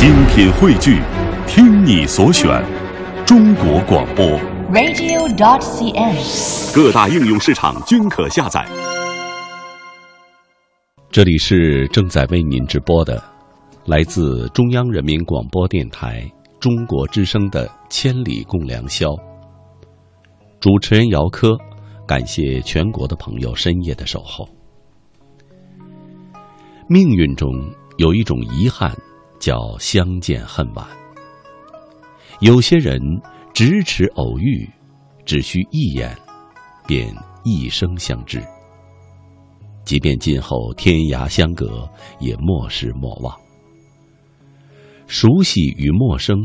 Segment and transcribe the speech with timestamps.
[0.00, 0.98] 精品汇聚，
[1.46, 2.64] 听你所选，
[3.26, 4.24] 中国广播。
[4.72, 6.74] radio.dot.cn，。
[6.74, 8.66] 各大应用市场均可下载。
[11.10, 13.22] 这里是正在为您直播的，
[13.84, 16.26] 来自中央人民广播电台
[16.58, 19.08] 中国之声的《千里共良宵》。
[20.60, 21.58] 主持人姚科，
[22.06, 24.48] 感谢全国的朋友深夜的守候。
[26.88, 27.50] 命运中
[27.98, 28.96] 有一种遗憾，
[29.40, 30.86] 叫相见恨晚。
[32.38, 33.00] 有些人
[33.52, 34.68] 咫尺偶遇，
[35.26, 36.16] 只需一眼，
[36.86, 37.12] 便
[37.42, 38.40] 一生相知。
[39.84, 41.88] 即便今后天涯相隔，
[42.20, 43.34] 也莫失莫忘。
[45.08, 46.36] 熟悉与陌生，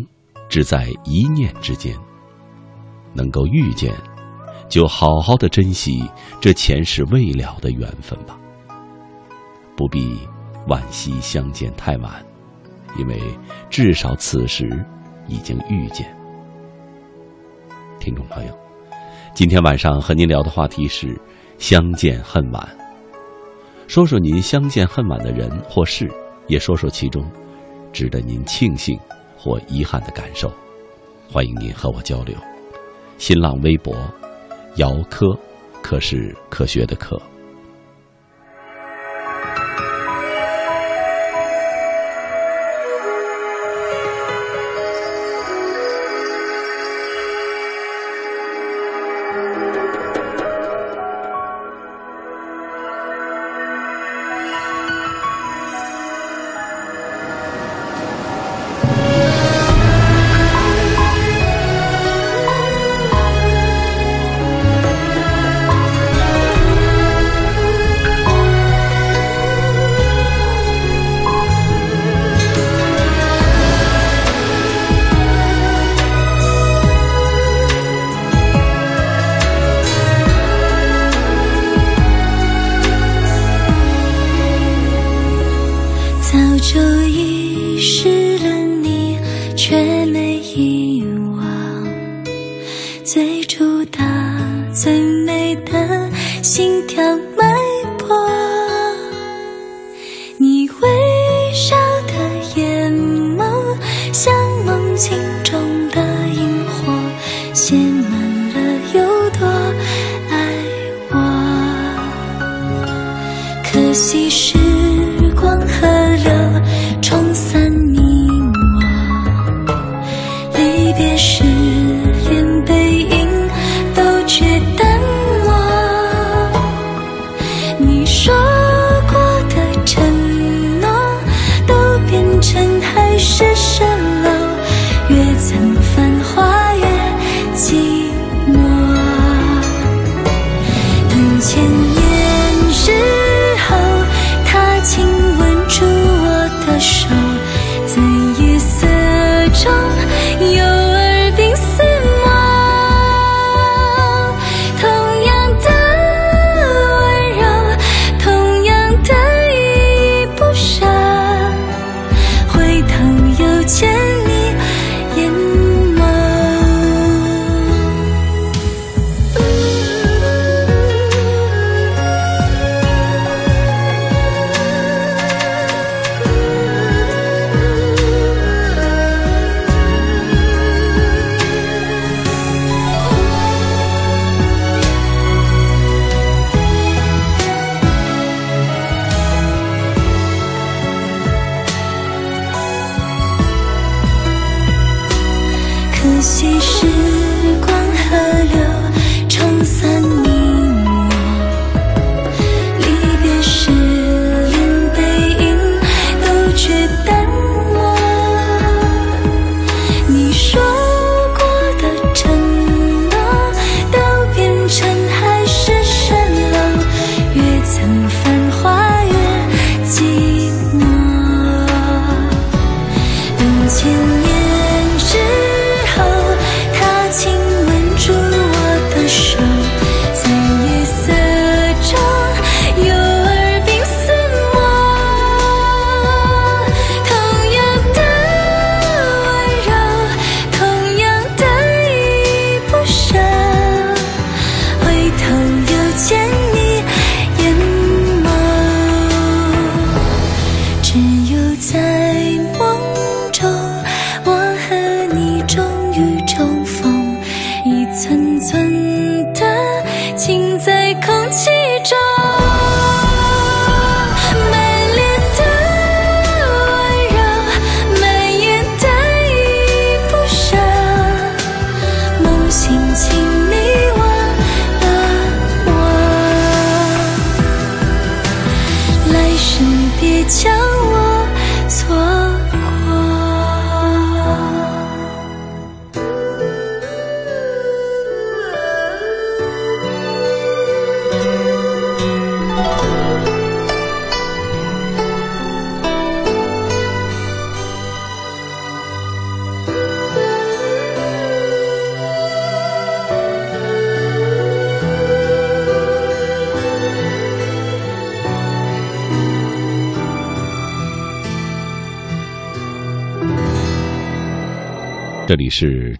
[0.50, 1.95] 只在一念之间。
[3.14, 3.94] 能够遇见，
[4.67, 6.03] 就好好的珍惜
[6.41, 8.38] 这前世未了的缘分吧。
[9.77, 10.20] 不必
[10.67, 12.25] 惋惜相见太晚，
[12.98, 13.20] 因为
[13.70, 14.67] 至少此时
[15.27, 16.08] 已经遇见。
[18.00, 18.58] 听众朋友，
[19.33, 21.19] 今天晚上和您聊的话题是
[21.58, 22.67] 相见恨晚。
[23.88, 26.09] 说说您相见恨晚的人或事，
[26.47, 27.23] 也说说其中
[27.92, 29.00] 值得您庆幸
[29.38, 30.52] 或遗憾的感受。
[31.31, 32.36] 欢迎您和我交流。
[33.17, 33.95] 新浪微博，
[34.75, 35.28] 姚科，
[35.81, 37.19] 科是科学的科。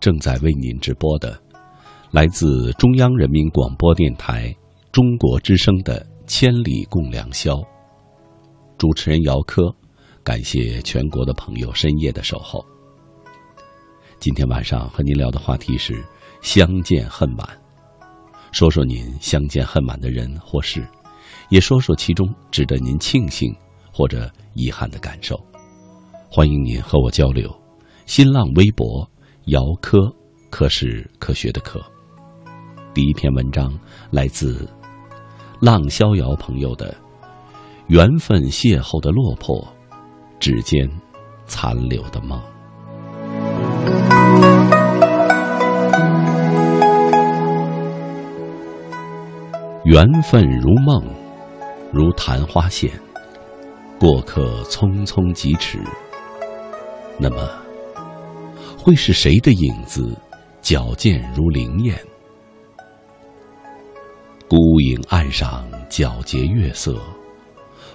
[0.06, 1.36] 正在为您直播的，
[2.12, 4.56] 来自中央人民广播电台
[4.92, 7.56] 中国之声的《千里共良宵》。
[8.78, 9.64] 主持人姚科，
[10.24, 12.64] 感谢全国的朋友深夜的守候。
[14.20, 16.06] 今天晚上和您聊的话题是
[16.40, 17.50] 相见恨晚，
[18.52, 20.88] 说说您相见恨晚的人或事，
[21.50, 23.52] 也说说其中值得您庆幸
[23.92, 25.36] 或者遗憾的感受。
[26.30, 27.50] 欢迎您和我交流。
[28.06, 29.10] 新浪微博。
[29.50, 30.12] 姚科，
[30.50, 31.80] 科是科学的科。
[32.96, 33.72] 第一篇文章
[34.10, 34.68] 来自
[35.60, 36.92] 浪逍遥朋友的
[37.86, 39.64] 《缘分邂逅的落魄，
[40.40, 40.90] 指尖
[41.46, 42.40] 残留的梦》。
[49.84, 51.06] 缘分如梦，
[51.94, 52.90] 如昙花现，
[54.00, 55.80] 过客匆匆几尺。
[57.20, 57.65] 那么。
[58.86, 60.16] 会是谁的影子，
[60.62, 61.98] 矫健如灵验？
[64.48, 67.02] 孤影岸上皎洁月色，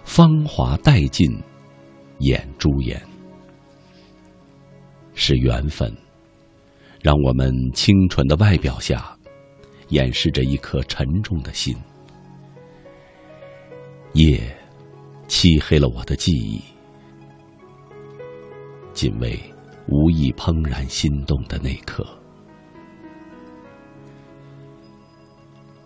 [0.03, 1.31] 芳华殆尽
[2.19, 3.01] 眼珠眼。
[5.15, 5.97] 是缘分，
[7.01, 9.17] 让我们清纯的外表下，
[9.91, 11.73] 掩饰着一颗沉重的心。
[14.15, 14.41] 夜，
[15.29, 16.61] 漆黑了我的记忆，
[18.93, 19.39] 仅为。
[19.89, 22.07] 无意怦然心动的那刻，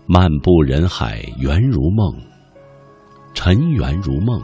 [0.07, 2.15] 漫步人海缘如梦，
[3.33, 4.41] 尘缘如梦，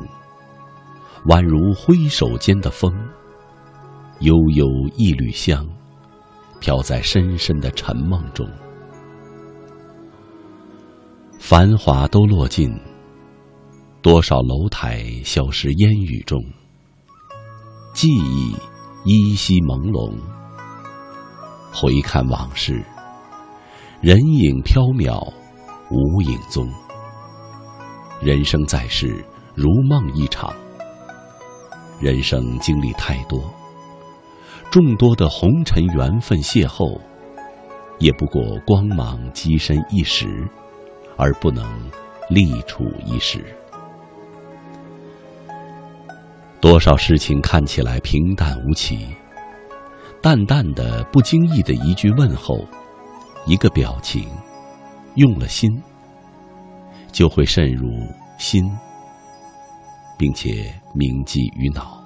[1.26, 2.93] 宛如挥手间的风。
[4.20, 4.67] 悠悠
[4.97, 5.67] 一缕香，
[6.61, 8.47] 飘在深深的沉梦中。
[11.38, 12.70] 繁华都落尽，
[14.02, 16.38] 多少楼台消失烟雨中，
[17.94, 18.55] 记忆。
[19.05, 20.14] 依稀朦胧，
[21.73, 22.85] 回看往事，
[24.02, 25.32] 人影飘渺，
[25.91, 26.70] 无影踪。
[28.20, 29.25] 人生在世，
[29.55, 30.55] 如梦一场。
[31.99, 33.43] 人生经历太多，
[34.70, 37.00] 众多的红尘缘分邂逅，
[38.00, 40.47] 也不过光芒跻身一时，
[41.17, 41.67] 而不能
[42.29, 43.43] 立处一时。
[46.61, 49.07] 多少事情看起来平淡无奇，
[50.21, 52.62] 淡淡的、不经意的一句问候，
[53.47, 54.29] 一个表情，
[55.14, 55.71] 用了心，
[57.11, 57.88] 就会渗入
[58.38, 58.62] 心，
[60.19, 61.99] 并且铭记于脑，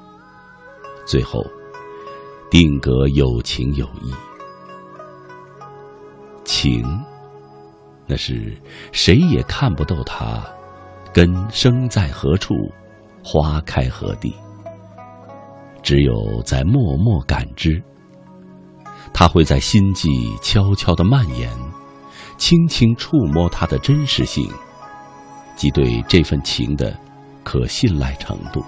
[1.04, 1.44] 最后
[2.48, 4.14] 定格有情有义。
[6.44, 6.80] 情，
[8.06, 8.56] 那是
[8.92, 10.44] 谁也看不透它
[11.12, 12.54] 根生在何处，
[13.24, 14.32] 花开何地。
[15.82, 17.82] 只有在默默感知，
[19.12, 20.08] 他会在心际
[20.42, 21.50] 悄悄的蔓延，
[22.36, 24.48] 轻轻触摸它的真实性，
[25.56, 26.96] 及对这份情的
[27.42, 28.64] 可信赖程度。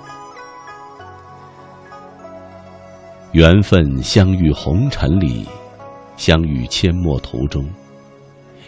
[3.32, 5.46] 缘分相遇红尘里，
[6.16, 7.66] 相遇阡陌途中，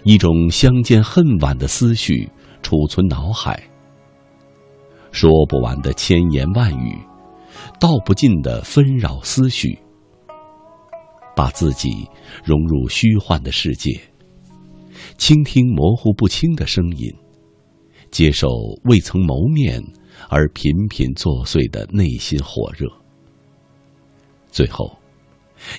[0.05, 2.31] 一种相见恨晚的思绪
[2.63, 3.63] 储存脑海，
[5.21, 6.97] 说不完的千言万语。
[7.81, 9.77] 道不尽的纷扰思绪，
[11.35, 12.09] 把自己
[12.45, 14.01] 融入虚幻的世界，
[15.17, 17.13] 倾听模糊不清的声音，
[18.13, 18.49] 接受
[18.85, 19.83] 未曾谋面
[20.29, 22.87] 而频频作祟的内心火热。
[24.53, 24.97] 最后，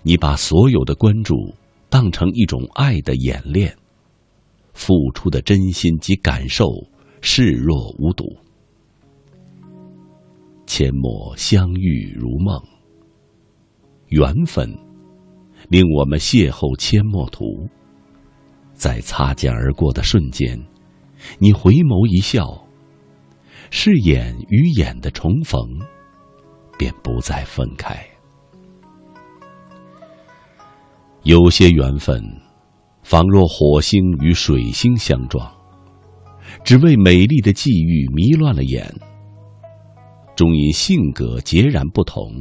[0.03, 1.33] 你把所有的关注
[1.89, 3.73] 当成一种爱的演练，
[4.73, 6.65] 付出的真心及感受
[7.21, 8.25] 视若无睹。
[10.69, 12.55] 阡陌相遇如梦，
[14.09, 14.71] 缘分
[15.67, 17.67] 令我们邂逅阡陌途。
[18.75, 20.63] 在擦肩而过的瞬间，
[21.39, 22.63] 你回眸一笑，
[23.71, 25.59] 是眼与眼的重逢，
[26.77, 27.99] 便不再分开。
[31.23, 32.23] 有些缘分，
[33.01, 35.51] 仿若火星与水星相撞，
[36.63, 38.87] 只为美丽的际遇迷乱了眼。
[40.39, 42.31] 终因性格截然不同，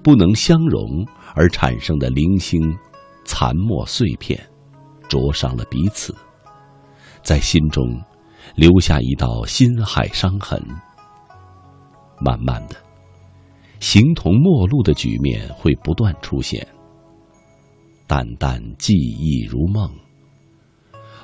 [0.00, 2.60] 不能相容而产生的零星
[3.24, 4.40] 残墨碎片，
[5.08, 6.14] 灼伤了彼此，
[7.20, 8.00] 在心中
[8.54, 10.62] 留下一道心海伤痕。
[12.20, 12.76] 慢慢的，
[13.80, 16.64] 形同陌路的局面会不断出现。
[18.06, 19.90] 淡淡记忆如梦，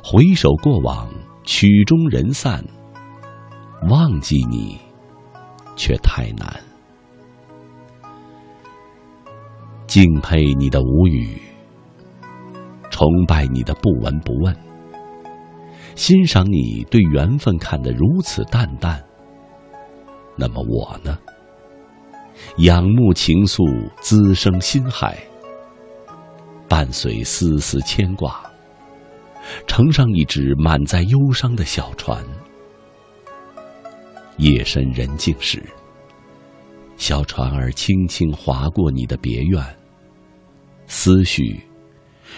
[0.02, 1.09] 回首过往，
[1.45, 2.64] 曲终人散，
[3.88, 4.85] 忘记你。
[5.76, 6.61] 却太难。
[9.87, 11.40] 敬佩你的无语，
[12.90, 14.54] 崇拜你的不闻不问，
[15.95, 19.02] 欣赏你对缘分看得如此淡淡。
[20.35, 21.18] 那么我呢？
[22.59, 23.64] 仰慕情愫
[24.00, 25.16] 滋生心海，
[26.68, 28.42] 伴随丝丝牵挂，
[29.66, 32.23] 乘上一只满载忧伤的小船。
[34.38, 35.62] 夜深人静时，
[36.97, 39.62] 小船儿轻轻划过你的别院，
[40.87, 41.61] 思绪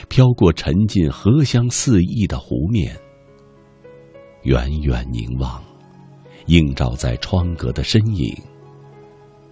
[0.09, 2.97] 飘过沉浸荷香四溢的湖面，
[4.43, 5.62] 远远凝望，
[6.47, 8.33] 映照在窗格的身影。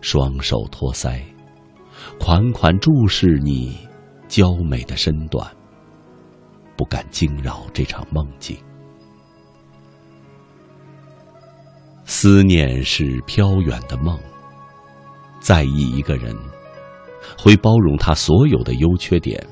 [0.01, 1.21] 双手托腮，
[2.21, 3.77] 款款注视你
[4.29, 5.51] 娇美的身段，
[6.77, 8.57] 不敢惊扰这场梦境。
[12.09, 14.17] 思念是飘远的梦，
[15.41, 16.37] 在意一个人，
[17.37, 19.45] 会包容他所有的优缺点，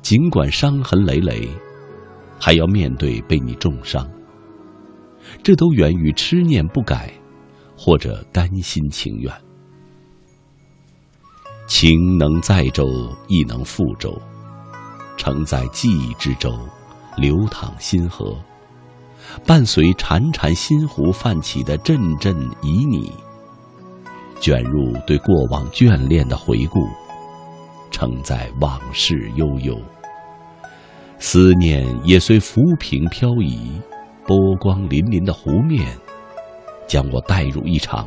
[0.00, 1.48] 尽管伤痕累累，
[2.38, 4.08] 还要面对被你重伤。
[5.42, 7.12] 这都源于痴念不改，
[7.76, 9.32] 或者甘心情愿。
[11.66, 12.86] 情能载舟，
[13.26, 14.16] 亦能覆舟，
[15.16, 16.56] 承载记忆之舟，
[17.16, 18.36] 流淌心河，
[19.46, 23.10] 伴随潺潺心湖泛起的阵阵旖旎，
[24.40, 26.80] 卷入对过往眷恋的回顾，
[27.90, 29.76] 承载往事悠悠。
[31.18, 33.80] 思念也随浮萍漂移，
[34.26, 35.86] 波光粼粼的湖面，
[36.86, 38.06] 将我带入一场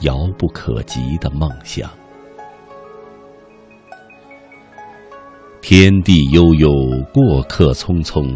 [0.00, 1.88] 遥不可及的梦想。
[5.60, 6.68] 天地悠悠，
[7.12, 8.34] 过客匆匆，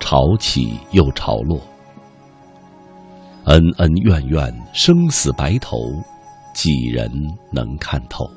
[0.00, 1.60] 潮起又潮落。
[3.44, 5.78] 恩恩怨怨，生死白头，
[6.54, 7.10] 几人
[7.52, 8.28] 能看透？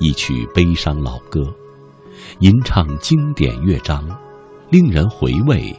[0.00, 1.40] 一曲悲伤老歌，
[2.40, 4.04] 吟唱经典乐章，
[4.70, 5.74] 令人回味，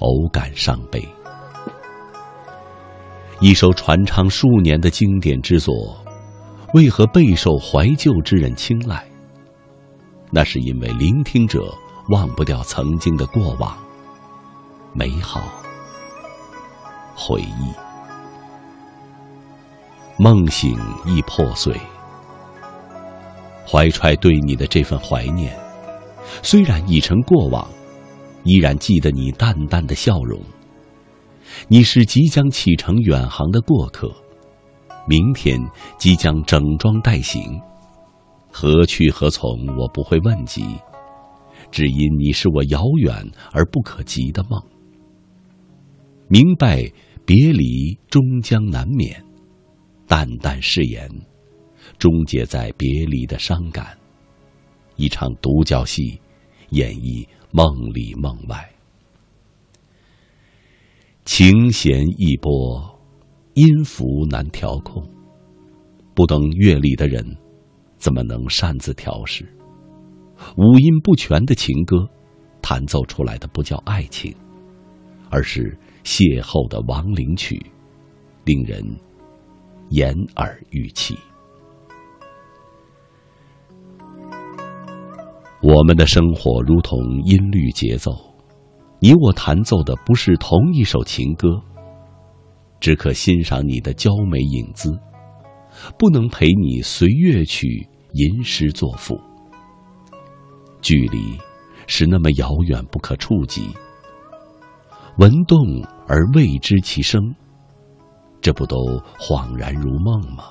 [0.00, 1.06] 偶感伤悲。
[3.40, 5.74] 一首传唱数年的经典之作，
[6.74, 9.06] 为何备受怀旧之人青睐？
[10.30, 11.72] 那是因为聆听者
[12.08, 13.76] 忘不掉曾经的过往、
[14.92, 15.42] 美好
[17.16, 17.72] 回忆，
[20.16, 21.74] 梦醒亦破碎。
[23.68, 25.58] 怀揣对你的这份怀念，
[26.42, 27.66] 虽然已成过往，
[28.44, 30.40] 依然记得你淡淡的笑容。
[31.66, 34.08] 你是即将启程远航的过客，
[35.08, 35.58] 明天
[35.98, 37.60] 即将整装待行。
[38.52, 39.58] 何去何从？
[39.76, 40.78] 我不会问及，
[41.70, 44.60] 只因你是我遥远而不可及的梦。
[46.28, 46.90] 明白
[47.24, 49.22] 别离终将难免，
[50.06, 51.08] 淡淡誓言，
[51.98, 53.96] 终结在别离的伤感。
[54.96, 56.20] 一场独角戏，
[56.70, 58.68] 演绎梦里梦外。
[61.24, 63.00] 情弦一波，
[63.54, 65.02] 音符难调控，
[66.14, 67.24] 不懂乐理的人。
[67.98, 69.55] 怎么能擅自调试？
[70.56, 72.08] 五音不全的情歌，
[72.62, 74.34] 弹奏出来的不叫爱情，
[75.30, 77.60] 而是邂逅的亡灵曲，
[78.44, 78.82] 令人
[79.90, 81.16] 掩耳欲泣。
[85.62, 88.12] 我们的生活如同音律节奏，
[89.00, 91.48] 你我弹奏的不是同一首情歌，
[92.78, 94.96] 只可欣赏你的娇美影姿。
[95.98, 99.20] 不能陪你随乐曲吟诗作赋，
[100.86, 101.36] 距离
[101.88, 103.74] 是那么遥远不可触及。
[105.18, 105.58] 闻动
[106.06, 107.20] 而未知其声，
[108.40, 108.76] 这不都
[109.18, 110.44] 恍然如梦吗？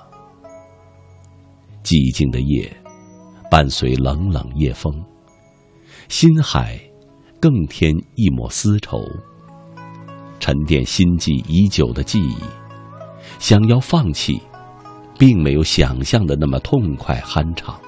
[1.86, 2.70] 寂静的夜，
[3.50, 4.94] 伴随冷冷夜风，
[6.10, 6.78] 心海
[7.40, 9.00] 更添一抹丝绸，
[10.42, 12.36] 沉淀心悸已久的记忆，
[13.40, 14.42] 想要放弃。
[15.18, 17.80] 并没有想象的那么痛快酣畅。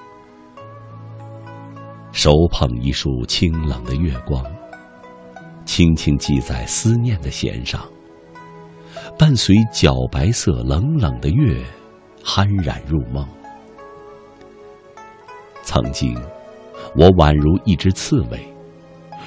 [2.12, 4.44] 手捧一束清冷的月光，
[5.66, 7.82] 轻轻系在思念的弦上，
[9.20, 11.64] 伴随皎白色冷冷的月，
[12.24, 13.28] 酣然入梦。
[15.62, 16.16] 曾经，
[16.96, 18.40] 我宛如一只刺猬，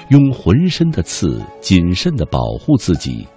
[0.09, 3.27] 用浑身的刺谨慎的保护自己，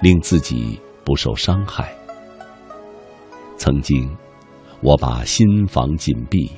[0.00, 1.92] 令自己不受伤害。
[3.56, 4.08] 曾经，
[4.82, 6.50] 我把心房紧闭，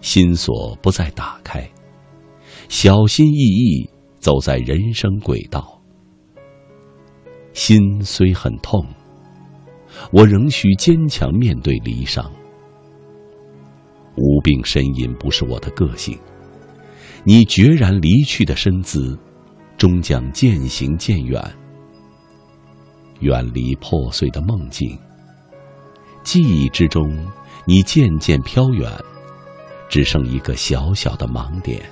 [0.00, 1.68] 心锁不再打开，
[2.68, 5.80] 小心翼翼走在人生轨道。
[7.52, 8.86] 心虽很痛，
[10.12, 12.24] 我仍需坚强面对离殇。
[14.16, 16.18] 无病呻吟不是我的个性。
[17.24, 19.18] 你决然离去的身姿，
[19.76, 21.42] 终将渐行渐远，
[23.20, 24.98] 远离破碎的梦境。
[26.22, 27.14] 记忆之中，
[27.66, 28.90] 你渐渐飘远，
[29.90, 31.82] 只剩一个小小的盲点。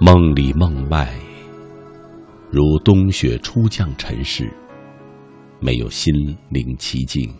[0.00, 1.14] 梦里梦外，
[2.50, 4.50] 如冬雪初降尘世，
[5.60, 6.12] 没有心
[6.48, 7.32] 灵奇境，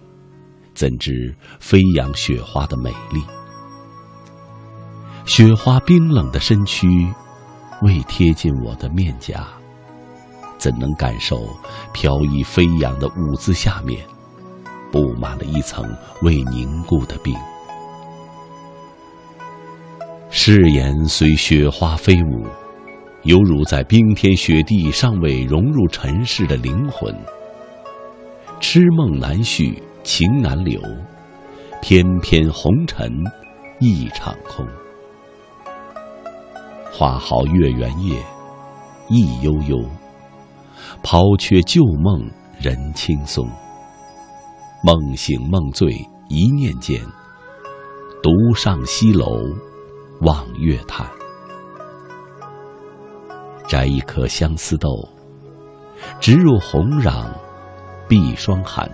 [0.75, 3.23] 怎知飞扬雪花的美丽？
[5.25, 6.87] 雪花冰冷的身躯，
[7.81, 9.49] 未贴近我的面颊，
[10.59, 11.49] 怎能感受
[11.95, 14.07] 飘逸飞扬的舞姿下面，
[14.95, 15.85] 布满了一层
[16.23, 17.35] 未凝固的冰？
[20.31, 22.47] 誓言随雪花飞舞，
[23.25, 27.13] 犹如在冰天雪地尚未融入尘世的灵魂。
[28.61, 30.81] 痴梦难续，情难留，
[31.83, 33.11] 翩翩红尘
[33.81, 34.65] 一场空。
[36.93, 38.17] 花好月圆夜，
[39.09, 39.77] 意悠悠。
[41.03, 42.31] 抛却旧梦，
[42.61, 43.45] 人轻松。
[44.87, 45.95] 梦醒梦醉，
[46.29, 47.01] 一念间。
[48.23, 49.41] 独上西楼，
[50.21, 51.11] 望月潭。
[53.67, 54.91] 摘一颗相思豆，
[56.21, 57.25] 直入红壤，
[58.07, 58.87] 碧霜寒。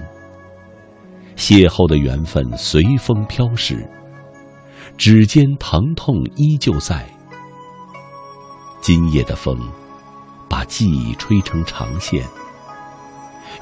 [1.34, 3.84] 邂逅的缘分随风飘逝，
[4.96, 7.04] 指尖疼痛依旧在。
[8.80, 9.58] 今夜的风，
[10.48, 12.24] 把记忆吹成长线。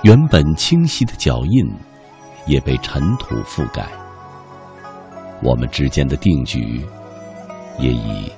[0.03, 1.67] 原本清晰的脚印，
[2.49, 3.87] 也被尘土覆盖。
[5.41, 6.85] 我们之间的定局，
[7.79, 8.33] 也已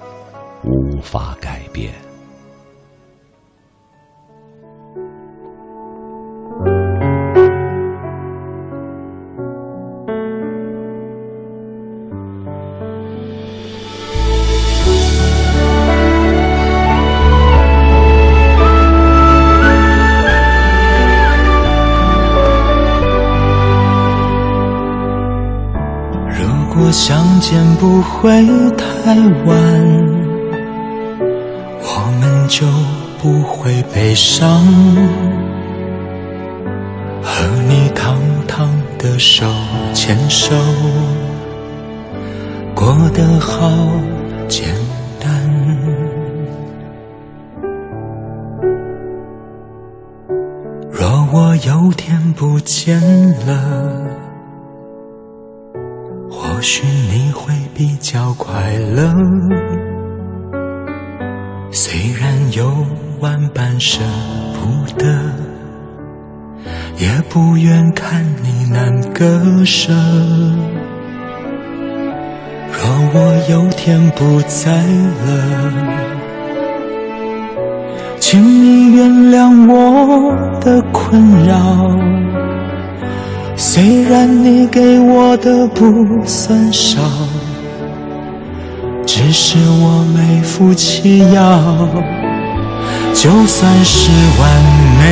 [0.63, 1.95] 无法改变。
[27.41, 28.31] 见不会
[28.77, 29.15] 太
[29.47, 29.57] 晚，
[31.81, 31.87] 我
[32.21, 32.67] 们就
[33.23, 34.63] 不会悲伤。
[37.23, 39.47] 和你堂堂的手
[39.95, 40.55] 牵手，
[42.75, 43.71] 过得好
[44.47, 44.69] 简
[45.19, 45.31] 单。
[50.91, 53.01] 若我有天不见
[53.47, 54.30] 了。
[56.61, 58.53] 或许你会比较快
[58.95, 59.15] 乐，
[61.71, 62.71] 虽然有
[63.21, 64.03] 万般舍
[64.53, 65.07] 不得，
[66.99, 69.25] 也不愿看你难割
[69.65, 69.91] 舍。
[72.71, 74.71] 若我有天不在
[75.25, 75.29] 了，
[78.19, 81.89] 请你原谅我的困扰。
[83.73, 87.01] 虽然你给我的不算少，
[89.07, 91.79] 只是我没福气要。
[93.15, 94.51] 就算是完
[94.99, 95.03] 美，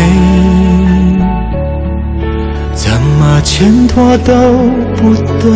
[2.75, 4.35] 怎么牵拖都
[4.97, 5.49] 不对。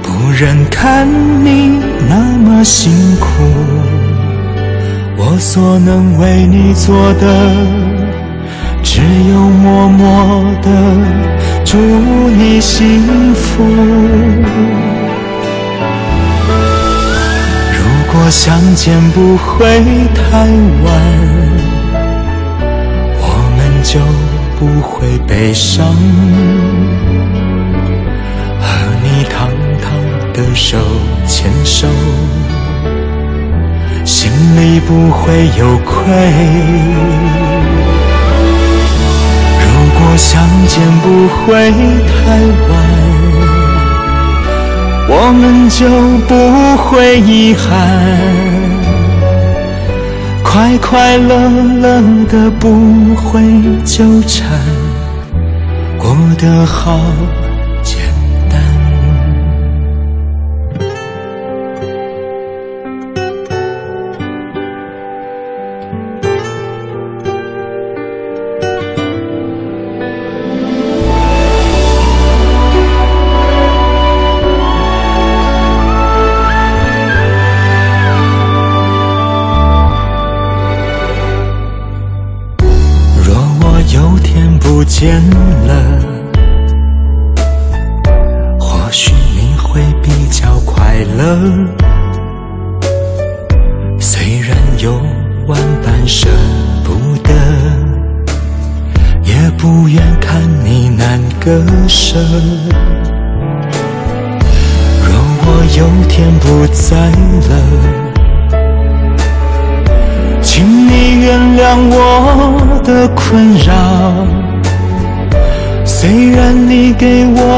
[0.00, 1.08] 不忍看
[1.44, 3.26] 你那么辛苦，
[5.16, 7.85] 我所能为你做的。
[8.88, 10.70] 只有默默的
[11.64, 13.64] 祝你幸福。
[17.72, 19.82] 如果相见不会
[20.14, 20.38] 太
[20.84, 20.86] 晚，
[23.18, 23.24] 我
[23.56, 23.98] 们就
[24.56, 25.84] 不会悲伤。
[28.60, 28.66] 和
[29.02, 29.50] 你堂
[29.82, 29.90] 堂
[30.32, 30.78] 的手
[31.26, 31.88] 牵手，
[34.04, 37.55] 心里不会有愧。
[40.16, 41.70] 若相见不会
[42.08, 42.72] 太晚，
[45.10, 45.86] 我们就
[46.26, 46.32] 不
[46.84, 47.68] 会遗憾，
[50.42, 51.50] 快快乐
[51.82, 52.00] 乐
[52.30, 53.42] 的不会
[53.84, 54.48] 纠缠，
[55.98, 56.98] 过得好。
[84.86, 85.35] 见。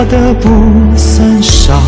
[0.05, 0.49] 的不
[0.97, 1.81] 算少，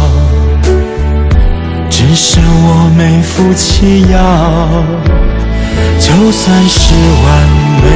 [1.88, 4.18] 只是我没福气要。
[5.99, 6.94] 就算是
[7.25, 7.29] 完
[7.83, 7.87] 美，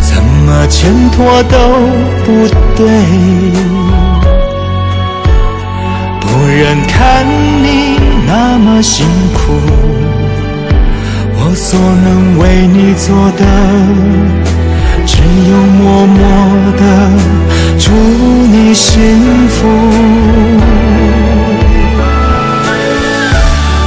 [0.00, 1.56] 怎么牵拖都
[2.24, 2.26] 不
[2.76, 2.80] 对。
[6.20, 7.24] 不忍看
[7.62, 9.38] 你那么辛苦，
[11.36, 13.44] 我所能为你做的，
[15.08, 16.20] 只有默默
[16.76, 16.82] 的
[17.78, 19.66] 祝你幸福。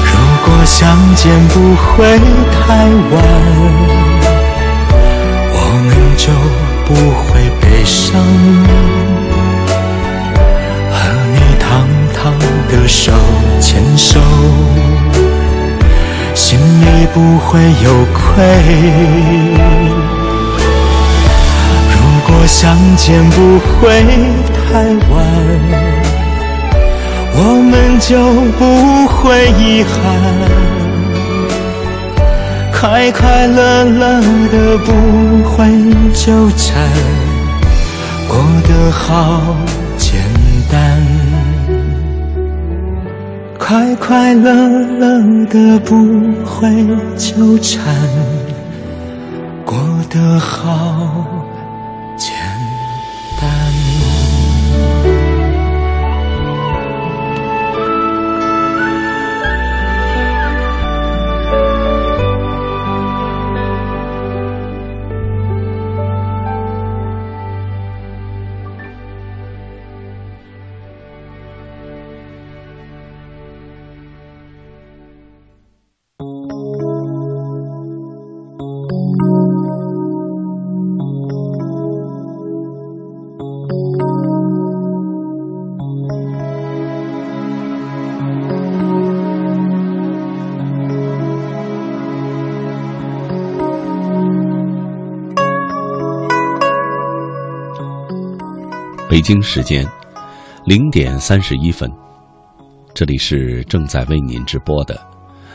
[0.04, 0.12] 如
[0.44, 2.18] 果相见不会
[2.52, 2.60] 太
[3.12, 3.16] 晚，
[5.54, 5.56] 我
[5.86, 6.26] 们就
[6.88, 7.22] 不会
[7.62, 8.20] 悲伤。
[10.90, 10.98] 和
[11.36, 11.70] 你堂
[12.16, 12.20] 堂
[12.68, 13.14] 的手
[13.60, 14.20] 牵手，
[16.34, 20.01] 心里不会有愧。
[22.42, 24.02] 如果相见不会
[24.58, 25.16] 太晚。
[27.36, 27.38] 我
[27.70, 28.18] 们就
[28.58, 29.94] 不会遗憾，
[32.74, 34.90] 快快乐乐的不
[35.52, 35.70] 会
[36.16, 36.82] 纠缠，
[38.28, 38.36] 过
[38.68, 39.56] 得好
[40.00, 40.20] 简
[40.72, 41.00] 单。
[43.60, 44.52] 快快乐
[44.98, 45.94] 乐的不
[46.44, 47.86] 会纠缠，
[49.64, 49.78] 过
[50.10, 51.41] 得好。
[99.22, 99.88] 北京时间
[100.66, 101.88] 零点三十一分，
[102.92, 105.00] 这里是正在为您直播的，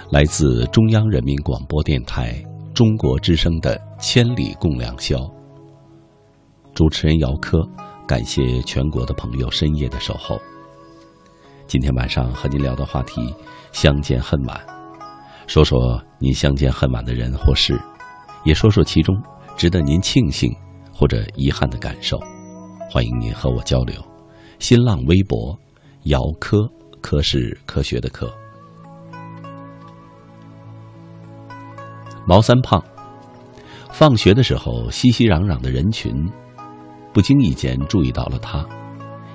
[0.09, 2.41] 来自中央人民广播电台
[2.73, 5.17] 中国之声的《千里共良宵》。
[6.75, 7.59] 主持人姚科，
[8.07, 10.41] 感谢全国的朋友深夜的守候。
[11.67, 13.35] 今天晚上和您聊的话题：
[13.73, 14.65] 相见恨晚。
[15.49, 17.77] 说说您相见恨晚的人或事，
[18.45, 19.21] 也说说其中
[19.57, 20.55] 值得您庆幸
[20.95, 22.17] 或者遗憾的感受。
[22.89, 24.01] 欢迎您和我交流。
[24.59, 25.59] 新浪微博，
[26.05, 26.59] 姚科，
[27.01, 28.33] 科是科学的科。
[32.25, 32.83] 毛三胖，
[33.91, 36.15] 放学的时候，熙熙攘攘的人群，
[37.13, 38.65] 不经意间注意到了他，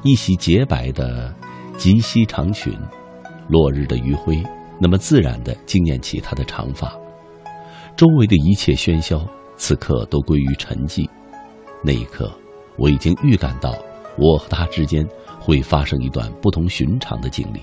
[0.04, 1.34] 一袭洁白的
[1.78, 2.74] 及膝长裙，
[3.48, 4.42] 落日的余晖，
[4.80, 6.98] 那么自然的惊艳起他的长发。
[7.96, 11.08] 周围的一切喧嚣，此刻都归于沉寂。
[11.84, 12.32] 那一刻。
[12.78, 13.76] 我已经预感到，
[14.18, 15.08] 我和他之间
[15.40, 17.62] 会发生一段不同寻常的经历。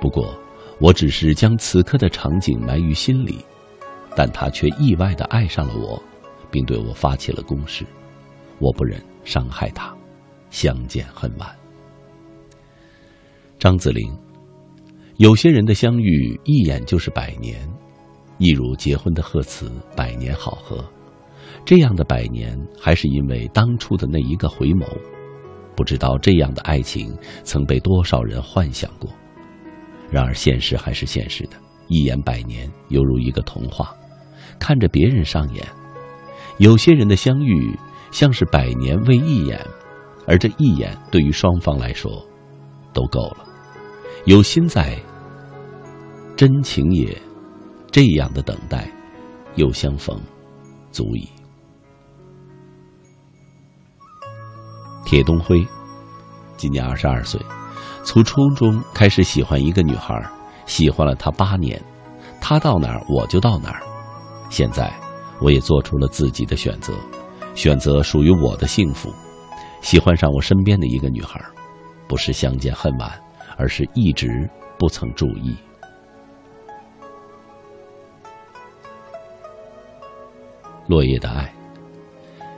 [0.00, 0.34] 不过，
[0.78, 3.44] 我只是将此刻的场景埋于心里，
[4.14, 6.02] 但他却意外的爱上了我，
[6.50, 7.84] 并对我发起了攻势。
[8.58, 9.94] 我不忍伤害他，
[10.50, 11.48] 相见恨晚。
[13.58, 14.16] 张子玲，
[15.16, 17.68] 有些人的相遇一眼就是百年，
[18.38, 20.84] 一如结婚的贺词“百年好合”。
[21.66, 24.86] 这样的百年，还是因为当初的那一个回眸。
[25.74, 29.10] 不知道这样的爱情曾被多少人幻想过。
[30.08, 31.56] 然而现实还是现实的，
[31.88, 33.92] 一眼百年犹如一个童话，
[34.60, 35.66] 看着别人上演。
[36.58, 37.76] 有些人的相遇
[38.12, 39.60] 像是百年为一眼，
[40.24, 42.24] 而这一眼对于双方来说，
[42.94, 43.38] 都够了。
[44.24, 44.96] 有心在，
[46.36, 47.20] 真情也。
[47.90, 48.88] 这样的等待，
[49.56, 50.16] 又相逢，
[50.92, 51.28] 足矣。
[55.06, 55.64] 铁东辉，
[56.56, 57.40] 今年二十二岁，
[58.02, 60.20] 从初中开始喜欢一个女孩，
[60.66, 61.80] 喜欢了她八年，
[62.40, 63.80] 她到哪儿我就到哪儿。
[64.50, 64.92] 现在，
[65.40, 66.92] 我也做出了自己的选择，
[67.54, 69.08] 选择属于我的幸福，
[69.80, 71.40] 喜欢上我身边的一个女孩，
[72.08, 73.08] 不是相见恨晚，
[73.56, 75.56] 而是一直不曾注意。
[80.88, 81.54] 落叶的爱，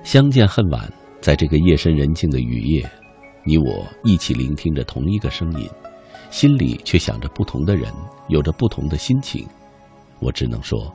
[0.03, 0.91] 相见恨晚。
[1.21, 2.91] 在这个夜深人静的雨夜，
[3.45, 5.69] 你我一起聆听着同一个声音，
[6.31, 7.93] 心里却想着不同的人，
[8.29, 9.47] 有着不同的心情。
[10.21, 10.93] 我只能说，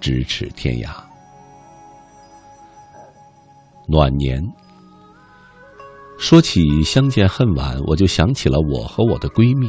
[0.00, 0.90] 咫尺天涯。
[3.86, 4.42] 暖年。
[6.18, 9.68] 说起相见恨晚，我就想起了我和我的闺蜜，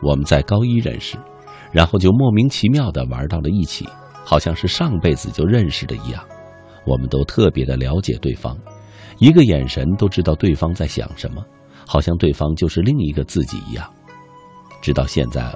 [0.00, 1.18] 我们在高一认识，
[1.72, 3.86] 然后就莫名其妙的玩到了一起，
[4.24, 6.24] 好像是上辈子就认识的一样。
[6.86, 8.56] 我们都特别的了解对方，
[9.22, 11.40] 一个眼神都知道对方在想什么，
[11.86, 13.88] 好像对方就是另一个自己一样。
[14.80, 15.54] 直到现在，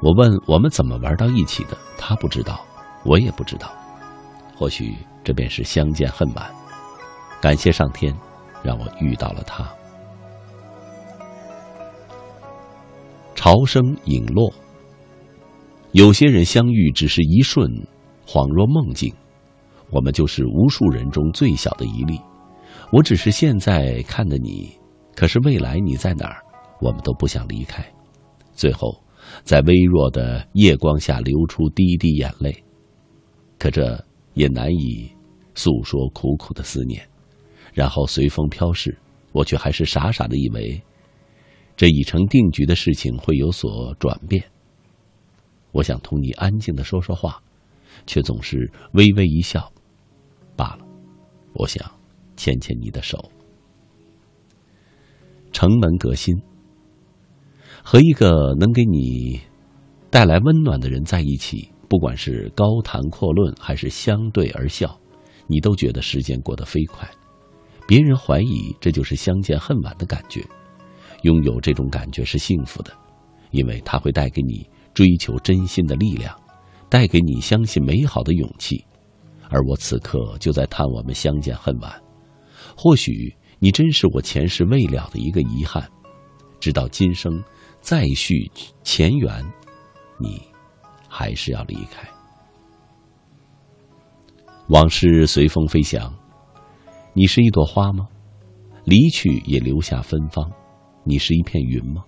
[0.00, 2.64] 我问我们怎么玩到一起的，他不知道，
[3.04, 3.72] 我也不知道。
[4.54, 6.48] 或许这便是相见恨晚。
[7.40, 8.16] 感谢上天。
[8.62, 9.70] 让我遇到了他。
[13.34, 14.50] 潮生影落，
[15.92, 17.70] 有些人相遇只是一瞬，
[18.26, 19.12] 恍若梦境。
[19.90, 22.18] 我们就是无数人中最小的一粒。
[22.94, 24.70] 我只是现在看的你，
[25.16, 26.40] 可是未来你在哪儿？
[26.80, 27.84] 我们都不想离开。
[28.52, 29.02] 最后，
[29.42, 32.56] 在微弱的夜光下流出滴滴眼泪，
[33.58, 34.00] 可这
[34.34, 35.10] 也难以
[35.56, 37.04] 诉说苦苦的思念。
[37.72, 38.96] 然后随风飘逝，
[39.32, 40.80] 我却还是傻傻的以为，
[41.74, 44.40] 这已成定局的事情会有所转变。
[45.72, 47.42] 我想同你安静的说说话，
[48.06, 49.68] 却总是微微一笑，
[50.54, 50.86] 罢了。
[51.54, 51.84] 我想
[52.36, 53.30] 牵牵你的手。
[55.52, 56.34] 城门革新，
[57.82, 59.40] 和一个能给你
[60.10, 64.98] 带来温暖的人在一起，不管是高谈阔论还是相对而笑，
[65.46, 67.08] 你都觉得时间过得飞快。
[67.86, 70.42] 别人怀疑这就是相见恨晚的感觉，
[71.22, 72.92] 拥有这种感觉是幸福的，
[73.50, 76.34] 因为它会带给你追求真心的力量，
[76.88, 78.84] 带给你相信美好的勇气。
[79.50, 81.92] 而我此刻就在叹我们相见恨晚，
[82.76, 85.88] 或许你真是我前世未了的一个遗憾，
[86.60, 87.42] 直到今生
[87.80, 88.50] 再续
[88.82, 89.44] 前缘，
[90.18, 90.40] 你
[91.08, 92.06] 还是要离开。
[94.68, 96.12] 往事随风飞翔。
[97.12, 98.08] 你是一朵花吗？
[98.84, 100.50] 离去也留下芬芳。
[101.04, 102.02] 你是一片云吗？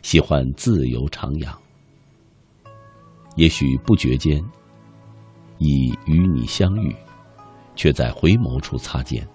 [0.00, 1.54] 喜欢自由徜徉。
[3.36, 4.42] 也许不觉间，
[5.58, 6.96] 已与你相遇，
[7.76, 9.28] 却在回眸处擦肩，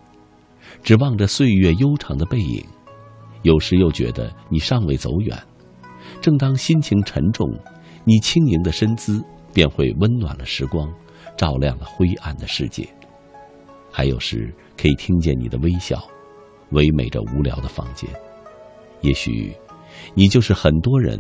[0.84, 2.64] 只望着岁月悠长的背影。
[3.42, 5.38] 有时又觉得你尚未走远。
[6.22, 7.48] 正当心情沉重，
[8.04, 10.94] 你轻盈的身姿便会温暖了时光，
[11.36, 12.88] 照亮了灰暗的世界。
[13.92, 16.02] 还有时可以听见你的微笑，
[16.72, 18.10] 唯美着无聊的房间。
[19.02, 19.54] 也许，
[20.14, 21.20] 你就是很多人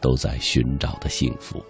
[0.00, 1.62] 都在寻找的幸福。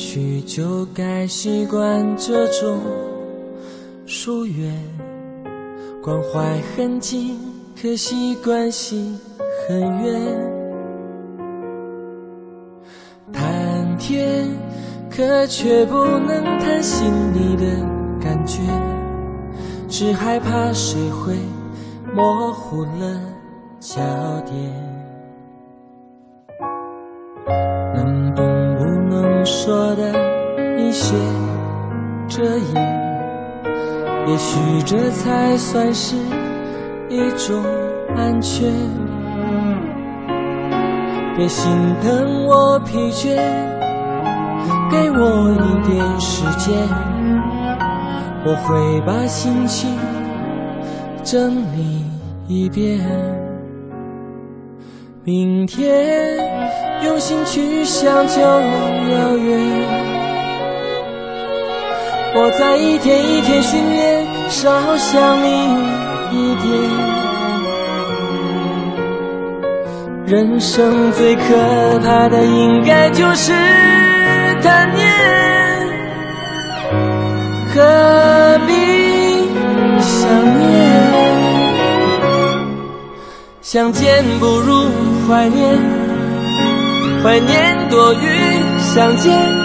[0.00, 2.78] 许就该习惯这种
[4.06, 4.72] 疏远，
[6.00, 7.36] 关怀很近，
[7.74, 9.18] 可惜关系
[9.66, 10.14] 很远。
[13.32, 14.46] 谈天，
[15.10, 17.64] 可却不能谈心里的
[18.20, 18.60] 感觉，
[19.88, 21.34] 只害怕谁会
[22.14, 23.20] 模糊了
[23.80, 24.00] 焦
[24.42, 24.87] 点。
[30.98, 31.14] 一些
[32.26, 32.74] 遮掩，
[34.26, 36.16] 也许这才算是
[37.08, 37.62] 一种
[38.16, 38.68] 安全。
[41.36, 41.70] 别心
[42.02, 43.36] 疼我疲倦，
[44.90, 46.74] 给我一点时间，
[48.44, 49.96] 我会把心情
[51.22, 52.04] 整理
[52.48, 52.98] 一遍。
[55.22, 56.36] 明天
[57.04, 59.87] 用心去想就遥远。
[62.34, 65.48] 我在一天一天训练，少想你
[66.32, 66.68] 一点。
[70.26, 73.52] 人生最可怕的，应该就是
[74.62, 75.08] 贪念，
[77.74, 78.72] 何必
[79.98, 80.68] 想念？
[83.62, 84.86] 相见不如
[85.26, 85.78] 怀念，
[87.24, 89.57] 怀念多于相见。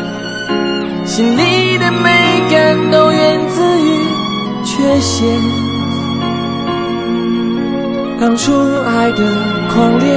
[1.06, 2.10] 心里的美
[2.50, 4.08] 感都源自于
[4.64, 5.28] 缺陷，
[8.20, 8.52] 当初
[8.86, 9.18] 爱的
[9.74, 10.08] 狂烈，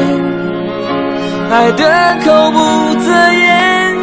[1.50, 2.58] 爱的口不
[3.00, 3.96] 择言，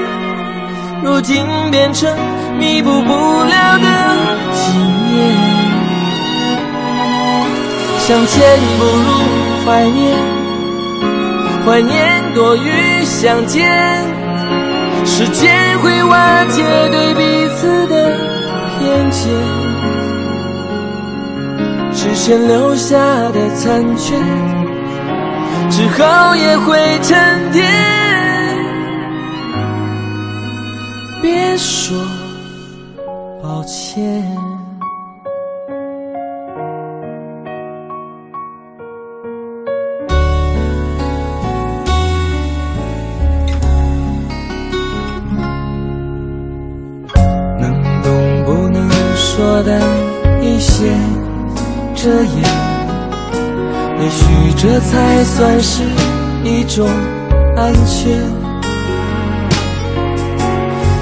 [1.04, 2.14] 如今变成
[2.60, 3.88] 弥补不了的
[4.54, 4.78] 纪
[5.10, 5.14] 念。
[8.00, 9.08] 相见不如
[9.66, 10.14] 怀念，
[11.66, 13.72] 怀念多于相见。
[15.06, 18.18] 时间会瓦解对彼此的
[18.80, 19.30] 偏见。
[21.94, 22.98] 只剩留下
[23.32, 24.16] 的残缺，
[25.70, 27.64] 之后也会沉淀。
[31.22, 31.98] 别说
[55.36, 55.82] 算是
[56.44, 56.88] 一种
[57.58, 58.22] 安全。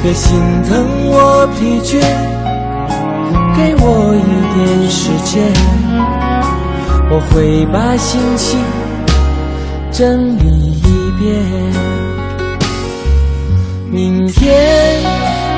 [0.02, 0.40] 别心
[0.70, 0.72] 疼
[1.10, 2.00] 我疲倦，
[3.58, 4.20] 给我一
[4.56, 5.44] 点时间，
[7.10, 8.58] 我会把心情
[9.92, 10.46] 整理
[10.80, 11.22] 一遍。
[13.92, 15.04] 明天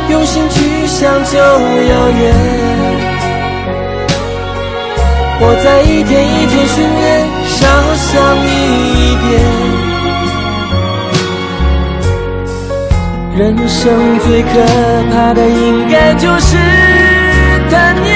[0.10, 2.22] 用心去想就遥远。
[5.46, 6.63] 我在一天一天
[13.44, 14.48] 人生最可
[15.12, 16.56] 怕的应该就是
[17.70, 18.16] 贪念，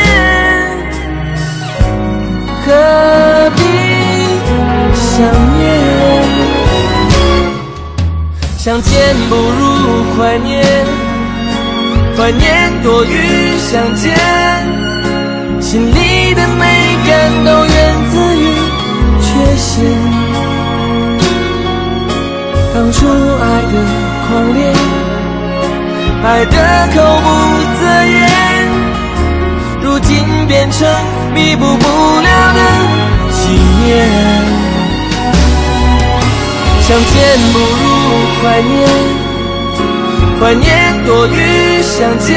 [2.64, 3.62] 何必
[4.96, 5.66] 想念？
[8.58, 10.64] 相见不如怀念，
[12.16, 14.16] 怀念多于相见。
[15.60, 16.64] 心里的美
[17.06, 17.76] 感都源
[18.12, 18.46] 自于
[19.22, 19.84] 缺陷。
[22.74, 23.76] 当初爱的
[24.30, 24.60] 狂烈，
[26.24, 26.56] 爱的
[26.94, 27.28] 口不
[27.80, 28.18] 择言，
[29.82, 30.88] 如今变成
[31.34, 31.88] 弥补不
[32.22, 32.60] 了的
[33.32, 33.38] 纪
[33.86, 33.86] 念。
[36.82, 37.14] 相见
[37.54, 37.64] 不如
[38.42, 38.76] 怀念，
[40.40, 40.66] 怀念
[41.06, 42.28] 多于相见。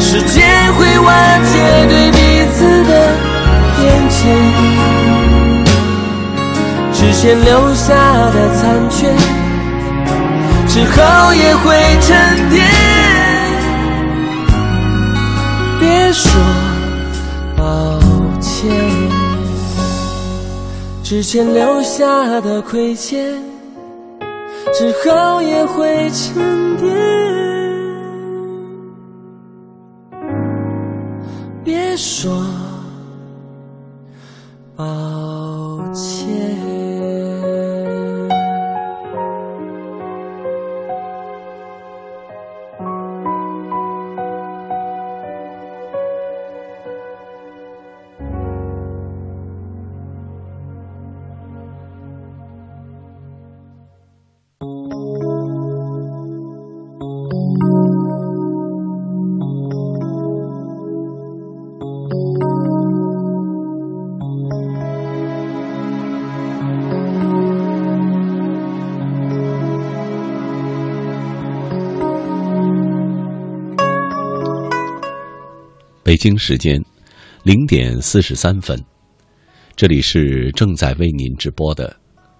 [0.00, 1.08] 时间会瓦
[1.44, 1.50] 解
[1.88, 2.16] 对彼
[2.52, 2.90] 此的
[3.76, 4.18] 偏见，
[6.92, 9.08] 只剩留下的残缺，
[10.78, 12.64] 之后也会沉淀。
[15.80, 16.40] 别说
[17.56, 17.98] 抱
[18.40, 18.70] 歉，
[21.02, 23.42] 之前留下的亏欠，
[24.72, 26.94] 之后也会沉淀。
[31.64, 32.40] 别说
[76.08, 76.82] 北京时间
[77.42, 78.82] 零点四十三分，
[79.76, 81.94] 这里是正在为您直播的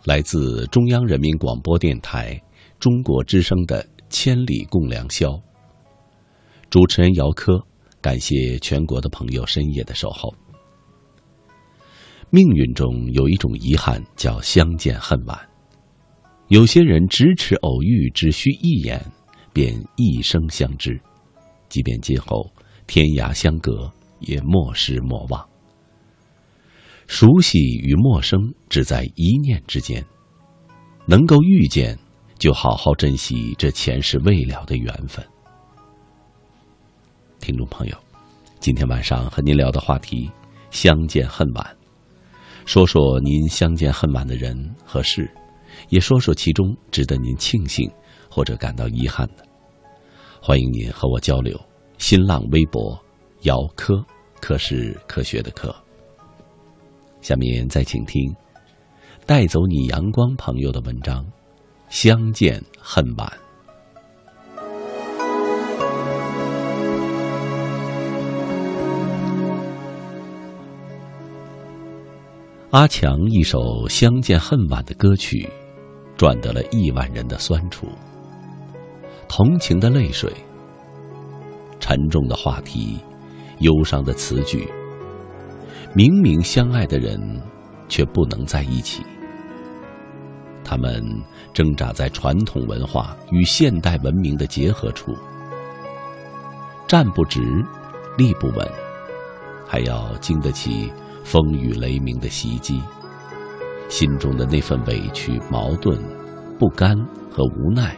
[0.06, 2.40] 来自中央人民广播电台
[2.80, 5.32] 中国之声的《千里共良宵》。
[6.70, 7.62] 主持人姚科，
[8.00, 10.34] 感谢全国的朋友深夜的守候。
[12.30, 15.38] 命运中有一种遗憾，叫相见恨晚。
[16.46, 18.98] 有些人咫尺偶遇，只需一眼，
[19.52, 20.98] 便一生相知，
[21.68, 22.50] 即便今后。
[22.88, 25.46] 天涯相隔，也莫失莫忘。
[27.06, 30.04] 熟悉与陌生，只在一念之间。
[31.06, 31.98] 能够遇见，
[32.38, 35.24] 就好好珍惜这前世未了的缘分。
[37.38, 37.96] 听众朋友，
[38.58, 40.30] 今天晚上和您聊的话题：
[40.70, 41.76] 相见恨晚。
[42.64, 45.30] 说说您相见恨晚的人和事，
[45.90, 47.90] 也说说其中值得您庆幸
[48.30, 49.46] 或者感到遗憾的。
[50.42, 51.67] 欢迎您和我交流。
[51.98, 52.96] 新浪微博，
[53.42, 54.02] 姚科，
[54.40, 55.74] 科是科学的科。
[57.20, 58.32] 下面再请听，
[59.26, 61.24] 带走你阳光朋友的文章，
[61.90, 63.28] 《相见恨晚》。
[72.70, 75.50] 阿强一首《相见恨晚》的歌曲，
[76.16, 77.88] 赚得了亿万人的酸楚。
[79.26, 80.32] 同情的泪水，
[81.88, 82.98] 沉重的话题，
[83.60, 84.68] 忧伤的词句。
[85.94, 87.18] 明明相爱的人，
[87.88, 89.02] 却不能在一起。
[90.62, 91.02] 他们
[91.54, 95.16] 挣扎在传统文化与现代文明的结合处，
[96.86, 97.40] 站不直，
[98.18, 98.70] 立不稳，
[99.66, 100.92] 还要经得起。
[101.24, 102.82] 风雨雷鸣的袭击，
[103.88, 105.98] 心中的那份委屈、矛盾、
[106.58, 106.94] 不甘
[107.30, 107.96] 和无奈，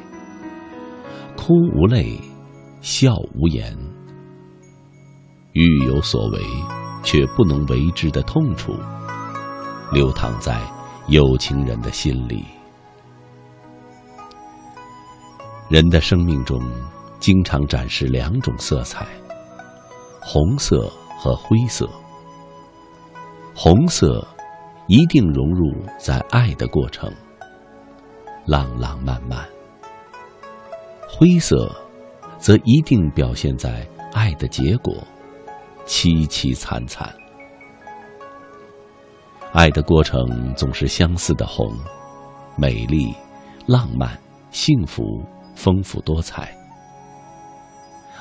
[1.37, 2.21] 哭无泪，
[2.81, 3.77] 笑无言，
[5.53, 6.41] 欲有所为
[7.03, 8.73] 却不能为之的痛楚，
[9.93, 10.59] 流淌在
[11.09, 12.43] 有情人的心里。
[15.69, 16.59] 人的生命中，
[17.19, 19.07] 经常展示两种色彩：
[20.21, 21.89] 红色和灰色。
[23.55, 24.27] 红色
[24.87, 27.13] 一定融入在爱的过程，
[28.47, 29.45] 浪浪漫漫；
[31.07, 31.71] 灰色
[32.41, 34.93] 则一定表现在爱的结果，
[35.87, 37.15] 凄凄惨惨。
[39.53, 41.73] 爱的过程总是相似的红，
[42.57, 43.15] 美丽、
[43.67, 44.19] 浪漫、
[44.51, 45.03] 幸福、
[45.55, 46.57] 丰富多彩。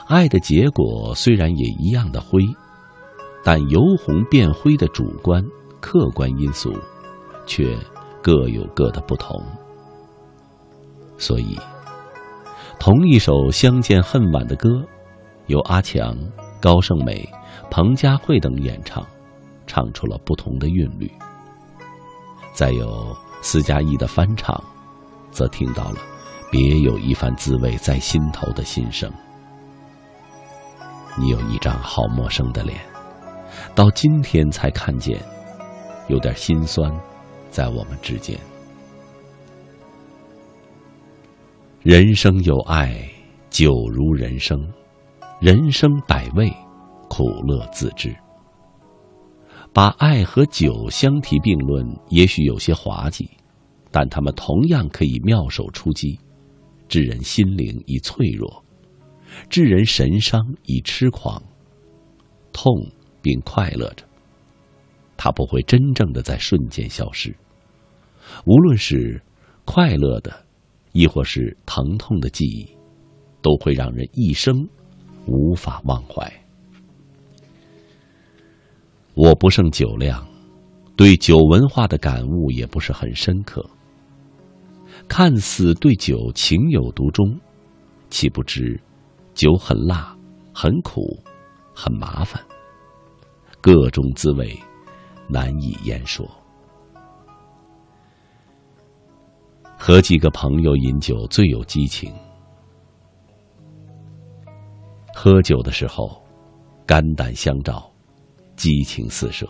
[0.07, 2.41] 爱的结果虽然也一样的灰。
[3.41, 5.41] 但由红变灰的主观、
[5.80, 6.74] 客观因素，
[7.47, 7.74] 却
[8.22, 9.41] 各有各的不同。
[11.17, 11.57] 所以，
[12.80, 14.69] 同一首《相见恨晚》的歌，
[15.47, 16.17] 由阿强、
[16.61, 17.27] 高胜美、
[17.69, 19.05] 彭佳慧等演唱，
[19.67, 21.11] 唱出了不同的韵律。
[22.53, 24.57] 再有斯嘉丽的翻唱，
[25.30, 25.97] 则听到了
[26.49, 29.11] 别有一番滋味在心头的心声。
[31.17, 32.80] 你有一张好陌生的脸。
[33.75, 35.19] 到今天才看见，
[36.07, 36.89] 有点心酸，
[37.49, 38.39] 在我们之间。
[41.82, 43.09] 人生有爱，
[43.49, 44.59] 酒如人生；
[45.39, 46.51] 人生百味，
[47.09, 48.13] 苦乐自知。
[49.71, 53.30] 把爱和酒相提并论，也许有些滑稽，
[53.91, 56.19] 但他们同样可以妙手出击，
[56.89, 58.61] 致人心灵以脆弱，
[59.49, 61.41] 致人神伤以痴狂，
[62.51, 62.73] 痛。
[63.21, 64.05] 并快乐着，
[65.17, 67.36] 它不会真正的在瞬间消失。
[68.45, 69.21] 无论是
[69.65, 70.45] 快乐的，
[70.91, 72.67] 亦或是疼痛的记忆，
[73.41, 74.67] 都会让人一生
[75.25, 76.31] 无法忘怀。
[79.13, 80.25] 我不胜酒量，
[80.95, 83.65] 对酒文化的感悟也不是很深刻。
[85.07, 87.39] 看似对酒情有独钟，
[88.09, 88.79] 岂不知
[89.33, 90.15] 酒很辣、
[90.53, 91.17] 很苦、
[91.73, 92.41] 很麻烦。
[93.61, 94.57] 各种滋味
[95.27, 96.25] 难以言说。
[99.89, 102.13] 和几个朋友饮酒最有激情。
[105.15, 106.21] 喝酒的时候，
[106.85, 107.91] 肝胆相照，
[108.55, 109.49] 激情四射。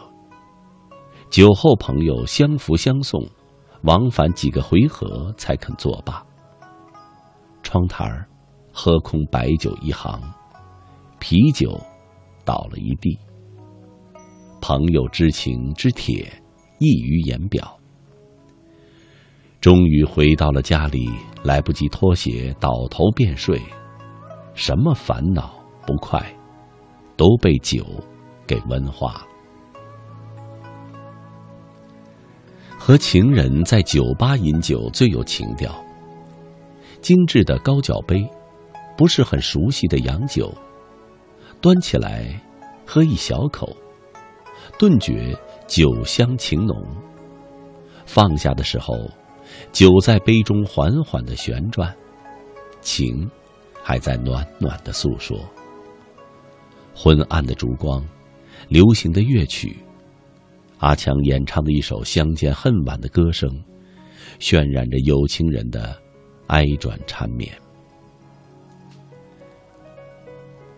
[1.30, 3.22] 酒后朋友相扶相送，
[3.82, 6.26] 往返几个回合才肯作罢。
[7.62, 8.26] 窗台儿
[8.72, 10.22] 喝空白酒一行，
[11.20, 11.78] 啤酒
[12.46, 13.20] 倒了一地。
[14.62, 16.32] 朋友之情之铁，
[16.80, 17.78] 溢于言表。
[19.62, 21.10] 终于回到了家里，
[21.44, 23.62] 来不及脱鞋，倒头便睡。
[24.54, 25.54] 什么烦恼
[25.86, 26.26] 不快，
[27.18, 27.86] 都被酒
[28.48, 29.26] 给温化。
[32.78, 35.76] 和情人在酒吧饮酒最有情调。
[37.02, 38.26] 精致的高脚杯，
[38.98, 40.54] 不是很熟悉的洋酒，
[41.62, 42.42] 端起来
[42.86, 43.76] 喝一小口。
[44.78, 45.38] 顿觉
[45.68, 46.76] 酒香情浓。
[48.06, 48.96] 放下的时候，
[49.72, 51.96] 酒在杯中缓缓的旋转，
[52.82, 53.30] 情
[53.84, 55.40] 还在暖暖的诉说。
[56.94, 58.04] 昏暗的烛光，
[58.68, 59.78] 流行的乐曲，
[60.80, 63.50] 阿强演唱的一首《相见恨晚》的歌声，
[64.40, 65.98] 渲染着有情人的
[66.48, 67.50] 哀转缠绵。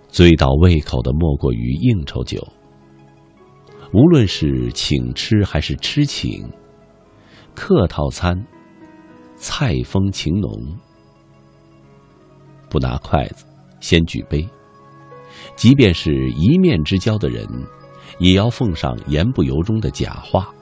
[0.09, 2.45] 醉倒胃口的莫过于应酬酒。
[3.93, 6.49] 无论是请吃还是吃请，
[7.55, 8.45] 客套餐，
[9.41, 10.51] 菜风情浓。
[12.69, 13.43] 不拿筷子，
[13.79, 14.47] 先举杯。
[15.55, 17.43] 即便是一面之交的人，
[18.19, 20.53] 也要奉上言不由衷的假话，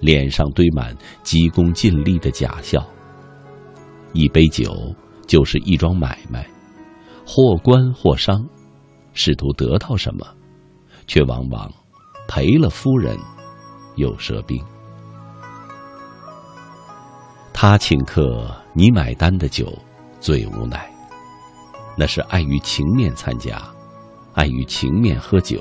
[0.00, 2.84] 脸上堆满急功近利的假笑。
[4.12, 4.92] 一杯酒
[5.28, 6.44] 就是一桩买卖，
[7.24, 8.44] 或官或商，
[9.12, 10.26] 试图得到什么，
[11.06, 11.72] 却往往。
[12.26, 13.16] 赔了夫人，
[13.94, 14.60] 又折兵。
[17.60, 19.66] 他请客，你买单的酒
[20.20, 20.88] 最无奈。
[21.96, 23.60] 那是碍于情面参加，
[24.34, 25.60] 碍于情面喝酒。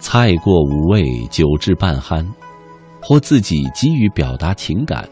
[0.00, 2.26] 菜过五味，酒至半酣，
[3.00, 5.08] 或自己急于表达情感，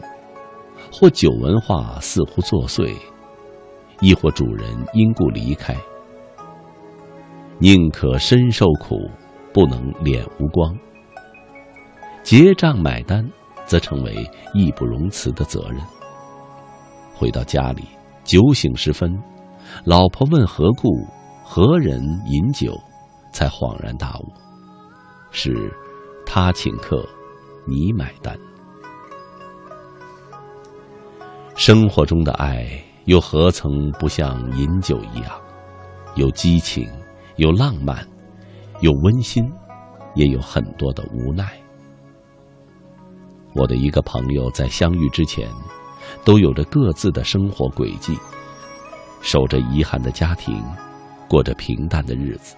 [0.91, 2.93] 或酒文化似乎作祟，
[4.01, 5.73] 亦或主人因故离开。
[7.59, 9.09] 宁可身受苦，
[9.53, 10.77] 不能脸无光。
[12.23, 13.25] 结账买单，
[13.69, 15.79] 则成为义不容辞的责任。
[17.13, 17.83] 回到家里，
[18.23, 19.15] 酒醒时分。
[19.85, 21.05] 老婆问何故，
[21.43, 22.75] 何人饮酒，
[23.31, 24.33] 才恍然大悟，
[25.29, 25.71] 是
[26.25, 27.07] 他请客，
[27.67, 28.35] 你买单。
[31.53, 32.67] 生活中的爱
[33.05, 35.39] 又何曾不像饮酒一样，
[36.15, 36.89] 有激情，
[37.35, 38.03] 有浪漫，
[38.79, 39.47] 有温馨，
[40.15, 41.47] 也有很多的无奈。
[43.59, 45.49] 我的一个朋友在相遇之前，
[46.23, 48.17] 都有着各自的生活轨迹。
[49.19, 50.63] 守着遗憾的家庭，
[51.27, 52.55] 过着平淡的日子。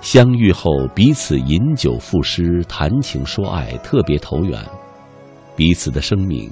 [0.00, 4.60] 相遇后，彼此饮酒赋诗，谈情说爱，特别投缘。
[5.54, 6.50] 彼此的生命，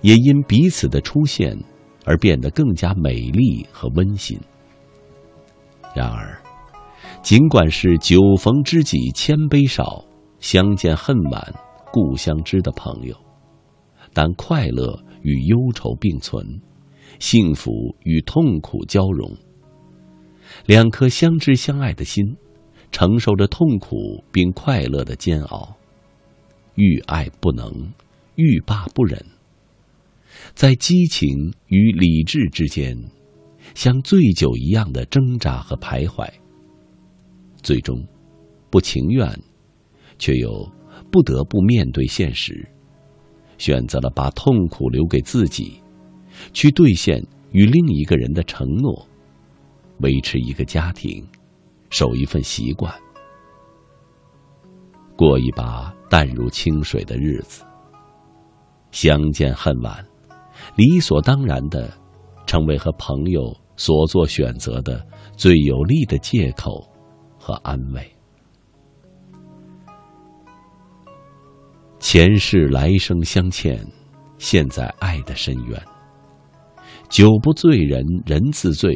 [0.00, 1.54] 也因彼此的出现
[2.06, 4.40] 而变得更加美丽和温馨。
[5.94, 6.40] 然而，
[7.22, 10.02] 尽管是酒逢知己千杯少，
[10.40, 11.54] 相见恨晚
[11.94, 13.16] 故乡知的朋友，
[14.12, 16.44] 但快乐与忧愁并存。
[17.20, 17.70] 幸福
[18.00, 19.30] 与痛苦交融，
[20.66, 22.24] 两颗相知相爱的心，
[22.90, 25.72] 承受着痛苦并快乐的煎熬，
[26.74, 27.70] 欲爱不能，
[28.34, 29.24] 欲罢不忍，
[30.52, 32.98] 在激情与理智之间，
[33.76, 36.28] 像醉酒一样的挣扎和徘徊，
[37.62, 38.04] 最终，
[38.68, 39.32] 不情愿，
[40.18, 40.68] 却又
[41.14, 42.68] 不得不面对现实，
[43.56, 45.80] 选择了把痛苦留给自己。
[46.52, 49.06] 去兑现与另一个人的承诺，
[50.00, 51.24] 维持一个家庭，
[51.88, 52.92] 守一份习惯，
[55.16, 57.64] 过一把淡如清水的日子。
[58.90, 60.04] 相见恨晚，
[60.74, 61.96] 理所当然的，
[62.44, 65.06] 成为和朋友所做选择的
[65.36, 66.84] 最有力的借口
[67.38, 68.13] 和安慰。
[72.04, 73.82] 前世来生相欠，
[74.36, 75.82] 现在爱的深渊。
[77.08, 78.94] 酒不醉人人自醉，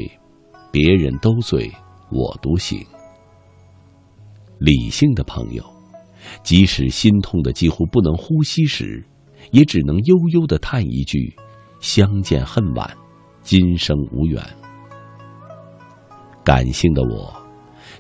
[0.71, 1.73] 别人都醉，
[2.11, 2.79] 我独醒。
[4.59, 5.65] 理性的朋友，
[6.43, 9.03] 即使心痛的几乎不能呼吸时，
[9.53, 11.35] 也只能悠悠的叹一句
[11.81, 12.95] ：“相见恨晚，
[13.41, 14.39] 今生无缘。”
[16.45, 17.35] 感性的我，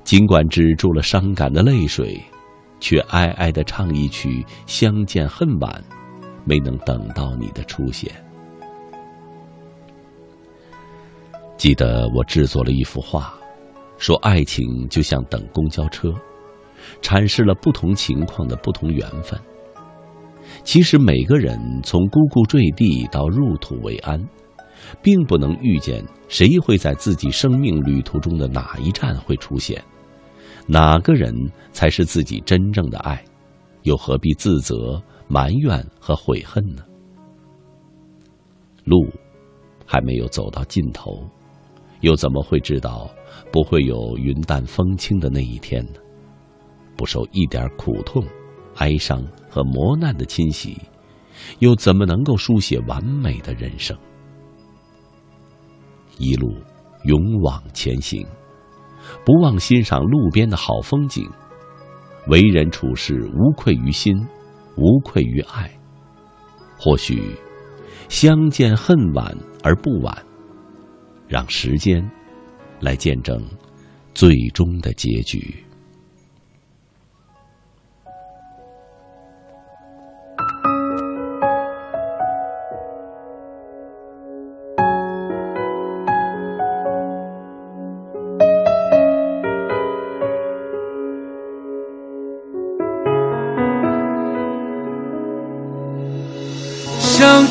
[0.04, 2.20] 尽管止住了伤感的泪水，
[2.80, 5.84] 却哀哀的唱一曲：“相见恨晚，
[6.44, 8.12] 没能等到你的出现。”
[11.56, 13.34] 记得我制作了一幅画，
[13.96, 16.14] 说爱情就像等公交车，
[17.02, 19.38] 阐释了不同情况的不同缘分。
[20.62, 24.24] 其实每个人从呱呱坠地到入土为安，
[25.02, 29.82] 并不能预见谁会在自己生命旅途中的哪一站会出现，
[30.66, 31.34] 哪个人
[31.78, 33.24] 才是自己真正的爱，
[33.84, 36.82] 又何必自责、埋怨和悔恨呢？
[38.82, 39.06] 路
[39.86, 41.24] 还没有走到尽头。
[42.00, 43.08] 又怎么会知道
[43.52, 46.00] 不会有云淡风轻的那一天呢？
[46.96, 48.24] 不受一点苦痛、
[48.78, 50.76] 哀伤和磨难的侵袭，
[51.60, 53.96] 又怎么能够书写完美的人生？
[56.18, 56.52] 一路
[57.04, 58.26] 勇往前行，
[59.24, 61.24] 不忘欣赏路边的好风景，
[62.28, 64.14] 为人处事无愧于心，
[64.76, 65.70] 无愧于爱。
[66.78, 67.20] 或许
[68.08, 70.16] 相见恨晚而不晚。
[71.26, 72.02] 让时间
[72.80, 73.38] 来见证
[74.14, 75.54] 最终的结局。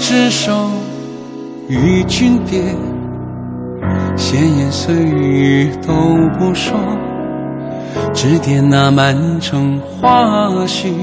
[0.10, 0.70] 执手，
[1.68, 2.62] 与君别。
[4.16, 5.94] 闲言碎语都
[6.40, 6.78] 不说，
[8.14, 10.94] 只点那满城花絮，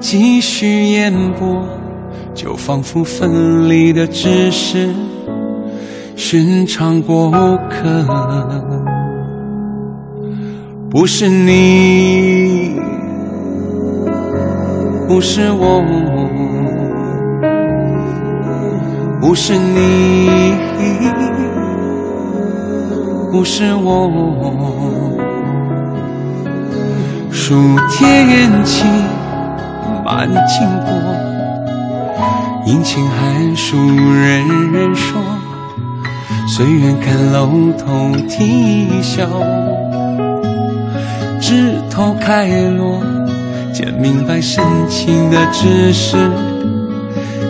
[0.00, 1.62] 继续烟波，
[2.32, 4.88] 就仿佛分离的只是
[6.16, 7.30] 寻常过
[7.68, 8.02] 客，
[10.90, 12.74] 不是你
[15.06, 15.84] 不是我，
[19.26, 20.52] 不是你，
[23.32, 24.10] 不是我。
[27.32, 27.54] 数
[27.90, 28.84] 天气
[30.04, 30.92] 满经过，
[32.66, 35.18] 阴晴寒暑人人说。
[36.46, 37.48] 随缘看楼
[37.78, 39.26] 头啼笑，
[41.40, 43.00] 枝头开落。
[43.72, 46.30] 见明白深情的只是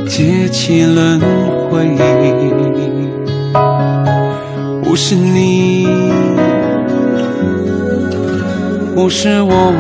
[0.08, 1.26] 劫起轮回，
[4.84, 5.88] 不是你，
[8.94, 9.72] 不是我，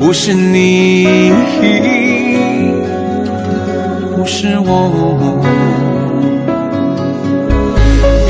[0.00, 1.30] 不是你，
[4.16, 5.42] 不是我，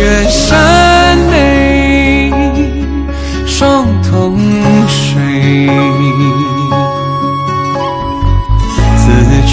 [0.01, 2.33] 远山眉，
[3.47, 4.37] 双瞳。
[4.89, 6.14] 水。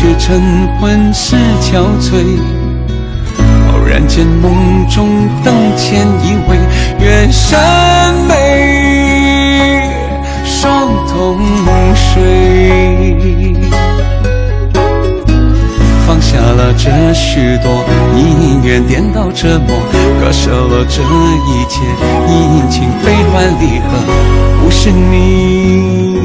[0.02, 0.42] 却晨
[0.80, 2.40] 昏是憔悴，
[3.72, 6.58] 偶然间梦中灯前依偎，
[7.00, 8.34] 远山眉，
[10.44, 11.38] 双瞳
[11.94, 13.56] 水。
[16.08, 17.86] 放下了这许多
[18.16, 19.76] 宁愿颠倒折磨，
[20.20, 21.80] 割舍了这一切
[22.28, 23.86] 阴晴悲欢离合。
[24.64, 26.18] 不是你，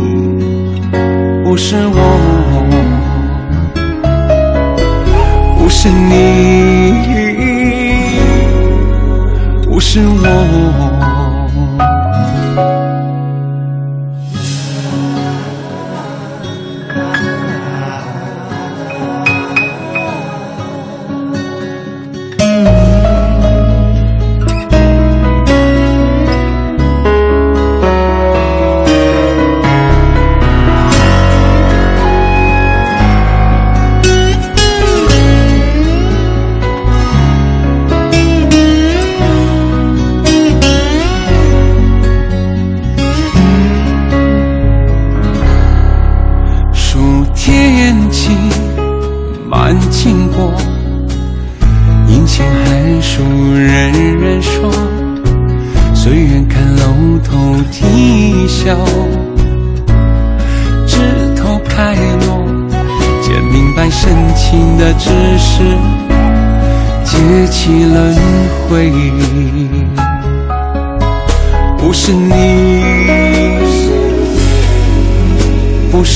[1.44, 2.64] 不是我，
[5.87, 6.16] 是你，
[9.62, 11.15] 不是我。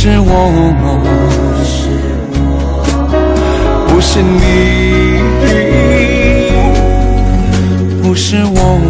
[0.03, 0.33] 是我，
[3.87, 4.41] 不是你，
[8.03, 8.81] 不是我。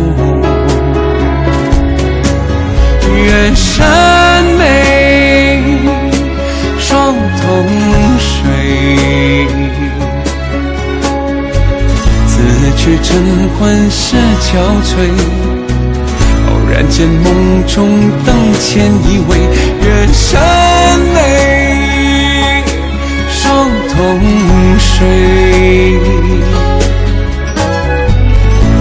[3.26, 4.62] 远山眉，
[6.78, 7.42] 双瞳
[8.20, 9.48] 水，
[12.28, 12.38] 此
[12.76, 14.48] 去晨昏是憔
[14.84, 15.10] 悴。
[16.46, 17.26] 偶然间，梦
[17.66, 18.28] 中灯
[18.60, 19.30] 前一位，
[19.82, 20.59] 远山。
[24.00, 24.18] 痛
[24.78, 26.00] 水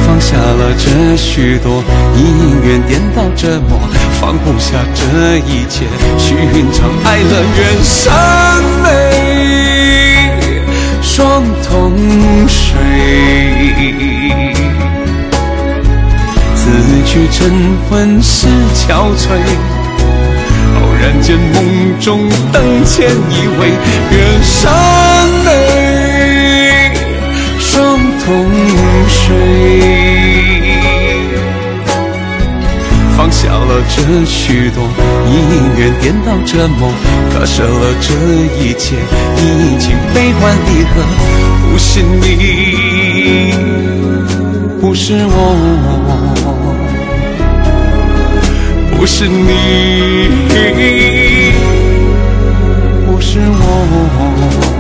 [0.08, 1.84] 放下了，这许多
[2.16, 3.78] 宁缘颠倒折磨，
[4.22, 5.84] 放不下这一切，
[6.18, 7.44] 寻常爱了。
[7.58, 8.14] 人生
[8.82, 8.88] 美，
[11.02, 11.92] 双瞳
[12.48, 12.80] 水，
[16.56, 16.72] 此
[17.06, 17.52] 去晨
[17.90, 19.28] 昏是憔悴。
[21.12, 23.66] 看见梦中灯前依偎，
[24.12, 24.72] 远山
[25.44, 26.94] 眉，
[27.58, 28.46] 双瞳
[29.08, 29.36] 水。
[33.18, 34.84] 放下了这许多
[35.26, 35.34] 因
[35.80, 36.92] 缘颠倒折磨，
[37.34, 38.14] 割舍了这
[38.64, 38.96] 一切
[39.36, 41.02] 已经悲欢离合。
[41.72, 43.52] 不是你，
[44.80, 45.36] 不是我，
[49.00, 50.30] 不是你，
[53.06, 54.79] 不是我。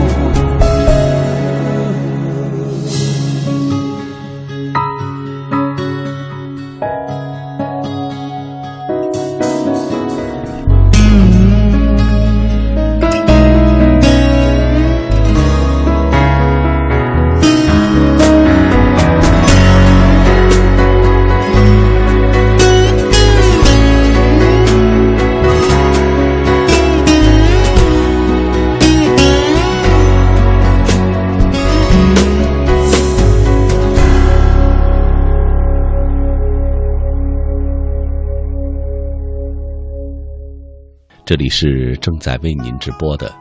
[41.29, 43.31] 这里是正在为您直播的，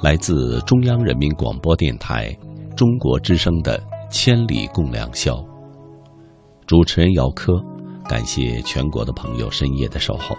[0.00, 2.32] 来自中央人民广播电台
[2.76, 3.76] 中国之声的
[4.08, 5.34] 《千里共良宵》。
[6.64, 7.60] 主持人姚科，
[8.08, 10.38] 感谢全国的朋友深夜的守候。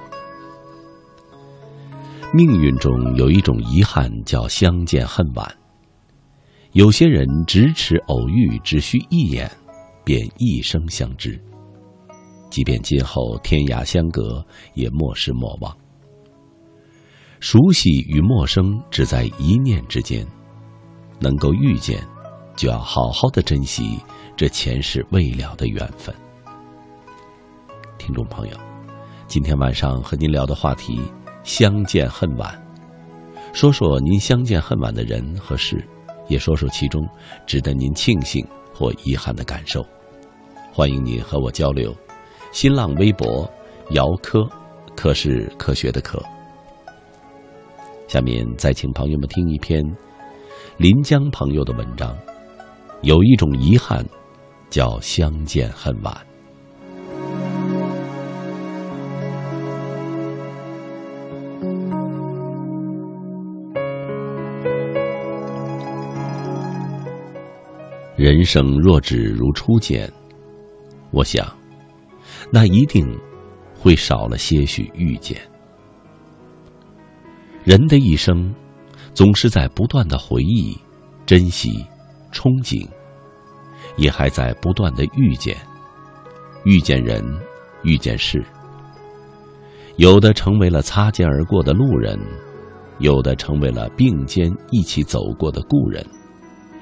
[2.34, 5.54] 命运中有一种遗憾，叫相见恨晚。
[6.72, 9.52] 有些人咫尺偶遇，只需一眼，
[10.06, 11.38] 便一生相知。
[12.50, 14.42] 即便今后天涯相隔，
[14.76, 15.76] 也莫失莫忘。
[17.40, 20.28] 熟悉与陌生只在一念之间，
[21.20, 22.06] 能够遇见，
[22.56, 23.98] 就要好好的珍惜
[24.36, 26.14] 这前世未了的缘分。
[27.98, 28.58] 听众朋友，
[29.26, 31.00] 今天晚上和您聊的话题：
[31.44, 32.62] 相见恨晚。
[33.54, 35.82] 说说您相见恨晚的人和事，
[36.28, 37.02] 也说说其中
[37.48, 39.82] 值得您庆幸或遗憾的感受。
[40.74, 41.96] 欢迎您和我交流。
[42.52, 43.50] 新浪微博：
[43.92, 44.46] 姚科，
[44.94, 46.22] 科是科学的科。
[48.10, 49.84] 下面再请朋友们听一篇
[50.78, 52.18] 临江朋友的文章。
[53.04, 54.04] 有一种遗憾，
[54.72, 56.12] 叫相见恨晚。
[68.16, 70.12] 人生若只如初见，
[71.12, 71.46] 我想，
[72.52, 73.08] 那一定
[73.80, 75.40] 会少了些许遇见。
[77.64, 78.54] 人的一生，
[79.14, 80.78] 总是在不断的回忆、
[81.26, 81.86] 珍惜、
[82.32, 82.88] 憧憬，
[83.98, 85.58] 也还在不断的遇见，
[86.64, 87.24] 遇见人，
[87.84, 88.44] 遇见事。
[89.98, 92.18] 有的成为了擦肩而过的路人，
[93.00, 96.06] 有的成为了并肩一起走过的故人，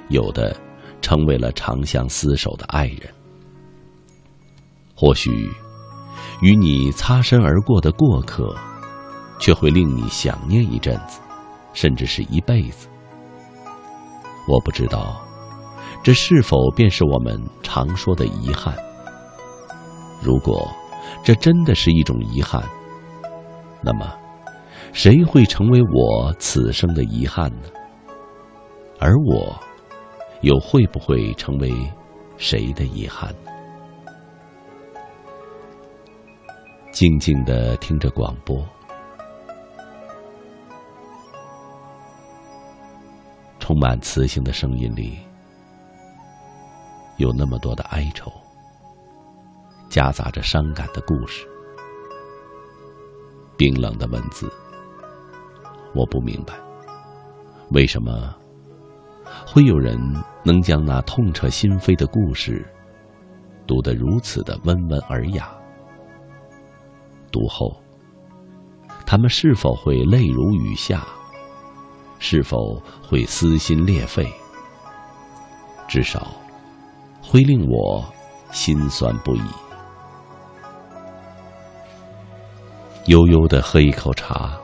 [0.09, 0.55] 有的
[1.01, 3.09] 成为了长相厮守的爱人。
[4.93, 5.49] 或许，
[6.41, 8.55] 与你擦身而过的过客。
[9.39, 11.19] 却会令你想念一阵子，
[11.73, 12.87] 甚至是一辈子。
[14.47, 15.21] 我不知道，
[16.03, 18.75] 这是否便是我们常说的遗憾？
[20.23, 20.67] 如果
[21.23, 22.63] 这真的是一种遗憾，
[23.81, 24.11] 那么
[24.93, 27.69] 谁会成为我此生的遗憾呢？
[28.99, 29.55] 而我，
[30.41, 31.71] 又会不会成为
[32.37, 33.51] 谁的遗憾呢？
[36.91, 38.65] 静静的听着广播。
[43.67, 45.17] 充满磁性的声音里，
[47.17, 48.31] 有那么多的哀愁，
[49.89, 51.45] 夹杂着伤感的故事。
[53.57, 54.49] 冰冷的文字，
[55.93, 56.53] 我不明白，
[57.71, 58.33] 为什么
[59.45, 59.99] 会有人
[60.45, 62.65] 能将那痛彻心扉的故事
[63.67, 65.51] 读得如此的温文尔雅？
[67.33, 67.75] 读后，
[69.05, 71.05] 他们是否会泪如雨下？
[72.19, 74.27] 是否会撕心裂肺？
[75.87, 76.27] 至少
[77.21, 78.03] 会令我
[78.51, 79.41] 心酸不已。
[83.05, 84.57] 悠悠的喝一口茶，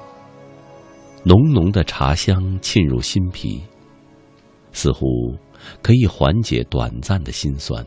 [1.23, 3.63] 浓浓的茶香沁入心脾，
[4.73, 5.05] 似乎
[5.81, 7.85] 可以缓解短暂的心酸。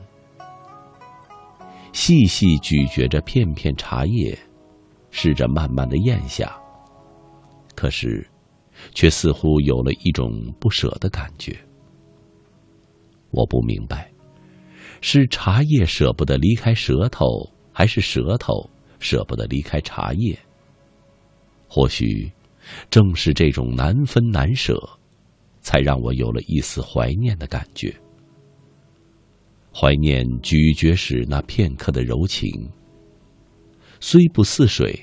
[1.92, 4.38] 细细咀嚼着片片茶叶，
[5.10, 6.56] 试着慢慢的咽下，
[7.74, 8.26] 可是。
[8.94, 10.30] 却似乎有了一种
[10.60, 11.56] 不舍的感觉。
[13.30, 14.10] 我不明白，
[15.00, 17.26] 是茶叶舍不得离开舌头，
[17.72, 18.68] 还是舌头
[18.98, 20.38] 舍不得离开茶叶？
[21.68, 22.30] 或许，
[22.88, 24.80] 正是这种难分难舍，
[25.60, 27.94] 才让我有了一丝怀念的感觉。
[29.74, 32.48] 怀念咀嚼时那片刻的柔情，
[34.00, 34.98] 虽不似水，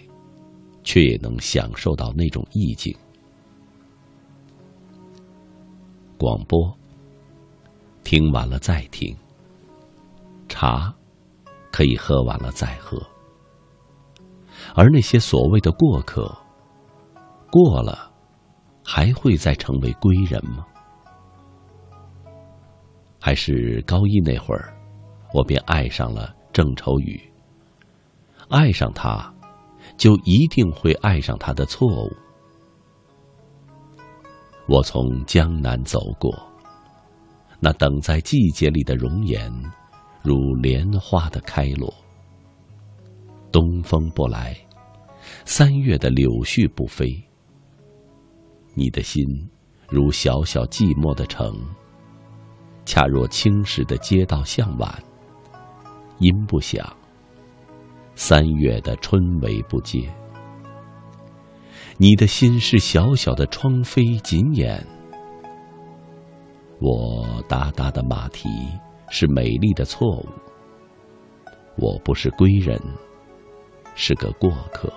[0.83, 2.95] 却也能享受到那种意境。
[6.17, 6.75] 广播，
[8.03, 9.15] 听完了再听。
[10.47, 10.93] 茶，
[11.71, 13.01] 可以喝完了再喝。
[14.75, 16.33] 而那些所谓的过客，
[17.51, 18.11] 过了，
[18.83, 20.65] 还会再成为归人吗？
[23.19, 24.75] 还是高一那会儿，
[25.33, 27.19] 我便爱上了郑愁予。
[28.49, 29.33] 爱上他，
[29.97, 32.11] 就一定会爱上他的错误。
[34.65, 36.33] 我从江南走过，
[37.59, 39.51] 那等在季节里的容颜，
[40.23, 41.93] 如莲花的开落。
[43.51, 44.55] 东风不来，
[45.45, 47.21] 三月的柳絮不飞。
[48.73, 49.23] 你的心，
[49.89, 51.53] 如小小寂寞的城，
[52.85, 55.03] 恰若青石的街道向晚。
[56.19, 56.85] 音不响，
[58.15, 60.09] 三月的春雷不接。
[62.03, 64.85] 你的心是小小的窗扉紧掩，
[66.81, 68.49] 我哒哒的马蹄
[69.09, 70.27] 是美丽的错误。
[71.77, 72.77] 我不是归人，
[73.95, 74.91] 是个过客。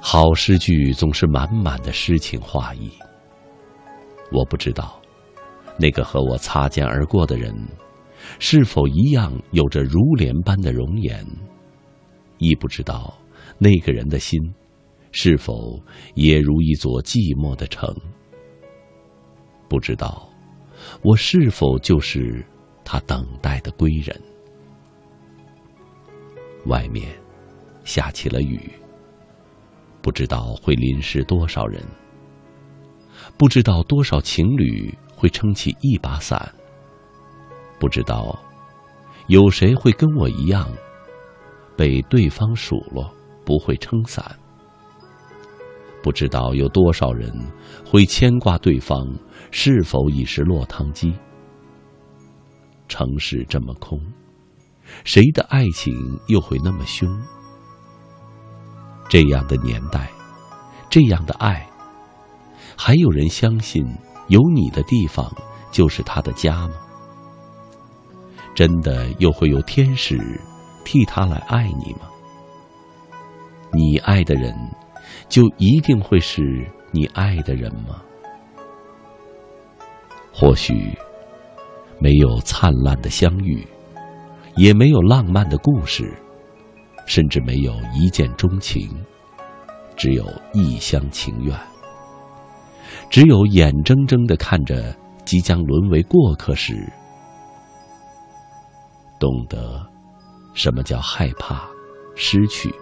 [0.00, 2.90] 好诗句总是满满的诗情画意。
[4.32, 5.00] 我不知道，
[5.78, 7.54] 那个和我擦肩而过的人，
[8.40, 11.24] 是否一样有着如莲般的容颜，
[12.38, 13.16] 亦不知道。
[13.64, 14.38] 那个人的心，
[15.10, 15.80] 是否
[16.16, 17.88] 也如一座寂寞的城？
[19.70, 20.28] 不知道，
[21.02, 22.44] 我是否就是
[22.84, 24.20] 他等待的归人？
[26.66, 27.08] 外面
[27.84, 28.70] 下起了雨，
[30.02, 31.82] 不知道会淋湿多少人，
[33.38, 36.54] 不知道多少情侣会撑起一把伞，
[37.80, 38.38] 不知道
[39.28, 40.70] 有谁会跟我一样
[41.78, 43.10] 被对方数落。
[43.44, 44.24] 不会撑伞，
[46.02, 47.32] 不知道有多少人
[47.84, 49.06] 会牵挂对方
[49.50, 51.14] 是否已是落汤鸡。
[52.88, 54.00] 城市这么空，
[55.04, 55.94] 谁的爱情
[56.28, 57.08] 又会那么凶？
[59.08, 60.10] 这样的年代，
[60.90, 61.68] 这样的爱，
[62.76, 63.86] 还有人相信
[64.28, 65.30] 有你的地方
[65.70, 66.74] 就是他的家吗？
[68.54, 70.18] 真的又会有天使
[70.84, 72.08] 替他来爱你吗？
[73.74, 74.54] 你爱的人，
[75.28, 76.42] 就一定会是
[76.92, 78.00] 你爱的人吗？
[80.32, 80.96] 或许
[81.98, 83.66] 没有灿烂的相遇，
[84.56, 86.16] 也没有浪漫的故事，
[87.06, 88.88] 甚至没有一见钟情，
[89.96, 91.56] 只有一厢情愿。
[93.10, 94.94] 只有眼睁睁的看着
[95.24, 96.74] 即将沦为过客时，
[99.18, 99.84] 懂得
[100.52, 101.64] 什么叫害怕
[102.14, 102.72] 失去。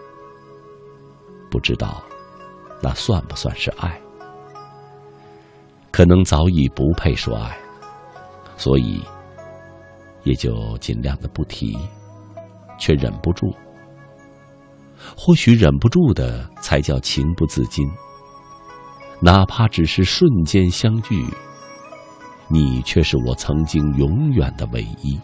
[1.53, 2.03] 不知道，
[2.83, 4.01] 那算不算是爱？
[5.91, 7.55] 可能早已不配说爱，
[8.57, 9.05] 所以
[10.23, 11.79] 也就尽量的不提，
[12.79, 13.55] 却忍不住。
[15.15, 17.87] 或许忍不住的才叫情不自禁。
[19.21, 21.27] 哪怕只是瞬间相聚，
[22.49, 25.21] 你却是我曾经永远的唯一。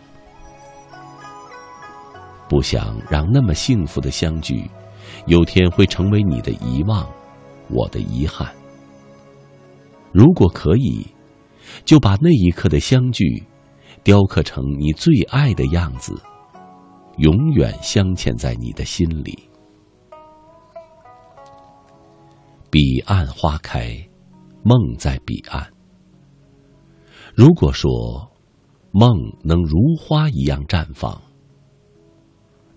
[2.49, 4.70] 不想让那么幸福的相聚。
[5.29, 7.07] 有天会成为你的遗忘，
[7.68, 8.51] 我的遗憾。
[10.11, 11.07] 如果可以，
[11.85, 13.45] 就把那一刻的相聚，
[14.03, 16.18] 雕刻成你最爱的样子，
[17.18, 19.39] 永远镶嵌在你的心里。
[22.70, 24.09] 彼岸花开，
[24.62, 25.70] 梦在彼岸。
[27.35, 28.33] 如果说
[28.93, 29.11] 梦
[29.45, 31.20] 能如花一样绽放，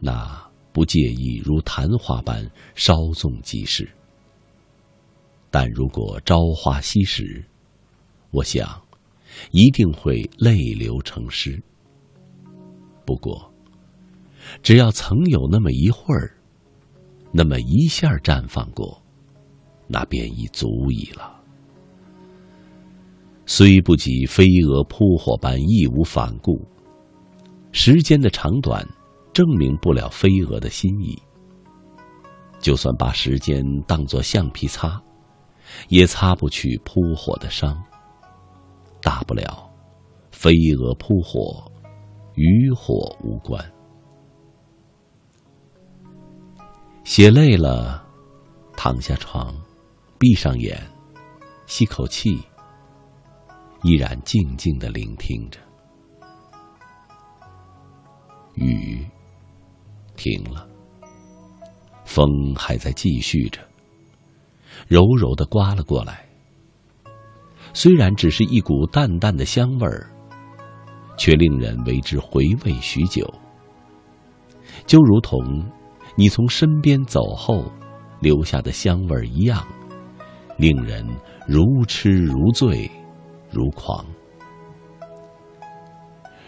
[0.01, 0.50] 那。
[0.73, 3.89] 不介意如昙花般稍纵即逝，
[5.49, 7.43] 但如果朝花夕拾，
[8.31, 8.81] 我想
[9.51, 11.61] 一定会泪流成诗。
[13.05, 13.51] 不过，
[14.63, 16.37] 只要曾有那么一会儿，
[17.33, 19.01] 那么一下绽放过，
[19.87, 21.37] 那便已足矣了。
[23.45, 26.65] 虽不及飞蛾扑火般义无反顾，
[27.73, 28.87] 时间的长短。
[29.33, 31.21] 证明不了飞蛾的心意。
[32.59, 35.01] 就算把时间当作橡皮擦，
[35.89, 37.81] 也擦不去扑火的伤。
[39.01, 39.67] 大不了，
[40.31, 41.63] 飞蛾扑火，
[42.35, 43.59] 与火无关。
[47.03, 48.05] 写累了，
[48.77, 49.55] 躺下床，
[50.19, 50.79] 闭上眼，
[51.65, 52.39] 吸口气，
[53.81, 55.59] 依然静静的聆听着
[58.53, 59.03] 雨。
[60.21, 60.67] 停了，
[62.05, 63.59] 风还在继续着，
[64.87, 66.29] 柔柔的刮了过来。
[67.73, 70.11] 虽然只是一股淡淡的香味儿，
[71.17, 73.27] 却令人为之回味许久。
[74.85, 75.39] 就如同
[76.15, 77.63] 你从身边走后
[78.19, 79.65] 留下的香味儿一样，
[80.55, 81.03] 令人
[81.47, 82.91] 如痴如醉
[83.49, 84.05] 如狂。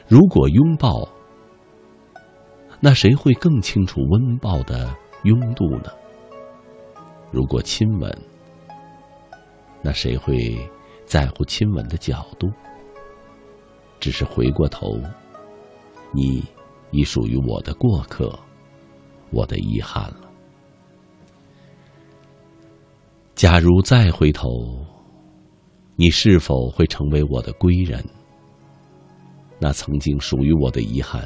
[0.07, 1.09] 如果拥抱。
[2.85, 5.89] 那谁会更清楚温抱的拥度呢？
[7.31, 8.13] 如果亲吻，
[9.81, 10.53] 那谁会
[11.05, 12.51] 在乎亲吻的角度？
[14.01, 14.99] 只是回过头，
[16.11, 16.43] 你
[16.91, 18.37] 已属于我的过客，
[19.31, 20.29] 我的遗憾了。
[23.33, 24.49] 假如再回头，
[25.95, 28.03] 你是否会成为我的归人？
[29.57, 31.25] 那曾经属于我的遗憾。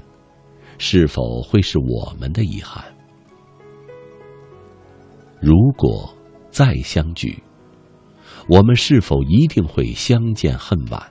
[0.77, 2.83] 是否会是我们的遗憾？
[5.39, 6.11] 如果
[6.49, 7.41] 再相聚，
[8.47, 11.01] 我们是否一定会相见恨晚？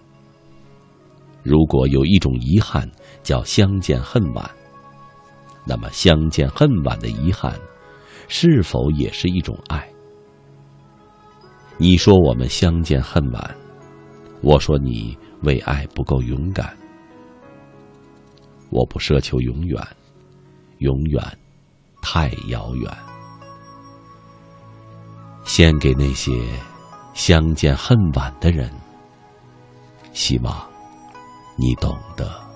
[1.43, 2.91] 如果有一种遗憾
[3.23, 4.51] 叫相见恨晚，
[5.65, 7.57] 那么相见恨晚的遗憾，
[8.27, 9.89] 是否也是一种爱？
[11.77, 13.57] 你说我们相见恨晚，
[14.43, 16.77] 我说你为爱不够勇敢。
[18.71, 19.81] 我不奢求永远
[20.79, 21.23] 永远
[22.03, 23.17] 太遥远。
[25.45, 26.33] 献给那些
[27.15, 28.71] 相见恨晚的人
[30.13, 30.69] 希望
[31.57, 32.47] 你懂得。